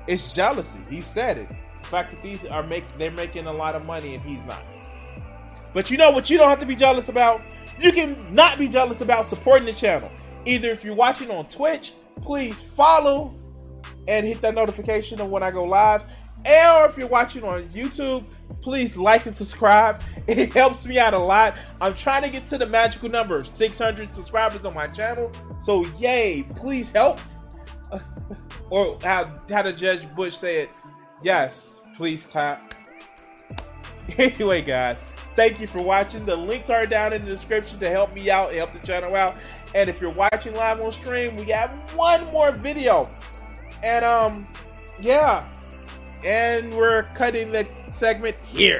It's 0.07 0.35
jealousy. 0.35 0.79
He 0.89 1.01
said 1.01 1.39
it. 1.39 1.49
It's 1.75 1.83
the 1.83 1.89
fact 1.89 2.15
that 2.15 2.23
these 2.23 2.45
are 2.47 2.63
make 2.63 2.87
they're 2.95 3.11
making 3.13 3.47
a 3.47 3.53
lot 3.53 3.75
of 3.75 3.87
money 3.87 4.15
and 4.15 4.23
he's 4.25 4.45
not. 4.45 4.63
But 5.73 5.91
you 5.91 5.97
know 5.99 6.11
what 6.11 6.31
you 6.31 6.39
don't 6.39 6.49
have 6.49 6.61
to 6.61 6.67
be 6.67 6.77
jealous 6.77 7.09
about? 7.09 7.43
You 7.81 7.93
can 7.93 8.33
not 8.33 8.59
be 8.59 8.69
jealous 8.69 9.01
about 9.01 9.27
supporting 9.27 9.67
the 9.67 9.73
channel. 9.73 10.11
Either 10.45 10.71
if 10.71 10.85
you're 10.85 10.95
watching 10.95 11.31
on 11.31 11.49
Twitch, 11.49 11.95
please 12.23 12.63
follow 12.63 13.35
and 14.09 14.27
hit 14.27 14.41
that 14.41 14.55
notification 14.55 15.21
of 15.21 15.31
when 15.31 15.43
I 15.43 15.51
go 15.51 15.65
live. 15.65 16.03
Or 16.45 16.87
if 16.87 16.97
you're 16.97 17.09
watching 17.09 17.43
on 17.43 17.69
YouTube, 17.71 18.25
please 18.63 18.97
like 18.97 19.27
and 19.27 19.35
subscribe. 19.35 20.03
It 20.27 20.53
helps 20.55 20.85
me 20.85 20.99
out 20.99 21.15
a 21.15 21.19
lot. 21.19 21.57
I'm 21.81 21.95
trying 21.95 22.25
to 22.25 22.29
get 22.29 22.49
to 22.49 22.59
the 22.59 22.67
magical 22.67 23.09
number 23.09 23.39
of 23.39 23.47
600 23.47 24.13
subscribers 24.13 24.65
on 24.65 24.75
my 24.75 24.89
channel. 24.89 25.31
So 25.63 25.87
yay, 25.99 26.45
please 26.57 26.91
help. 26.91 27.21
or 28.71 28.99
how 29.05 29.41
how 29.49 29.63
did 29.63 29.77
Jeb 29.77 30.17
Bush 30.17 30.35
say 30.35 30.63
it? 30.63 30.71
Yes, 31.23 31.81
please 31.97 32.25
clap. 32.25 32.75
Anyway, 34.19 34.63
guys, 34.63 34.99
thank 35.37 35.61
you 35.61 35.67
for 35.67 35.81
watching. 35.81 36.25
The 36.25 36.35
links 36.35 36.71
are 36.71 36.87
down 36.87 37.13
in 37.13 37.25
the 37.25 37.31
description 37.31 37.79
to 37.79 37.89
help 37.89 38.13
me 38.15 38.31
out, 38.31 38.49
and 38.49 38.59
help 38.59 38.73
the 38.73 38.81
channel 38.81 39.15
out. 39.15 39.37
And 39.75 39.89
if 39.89 40.01
you're 40.01 40.11
watching 40.11 40.55
live 40.55 40.81
on 40.81 40.93
stream, 40.93 41.37
we 41.37 41.45
have 41.45 41.71
one 41.95 42.25
more 42.33 42.51
video. 42.51 43.09
And 43.85 44.05
um, 44.05 44.49
yeah. 45.01 45.47
And 46.25 46.75
we're 46.75 47.05
cutting 47.15 47.53
the 47.53 47.69
segment 47.93 48.41
here. 48.47 48.75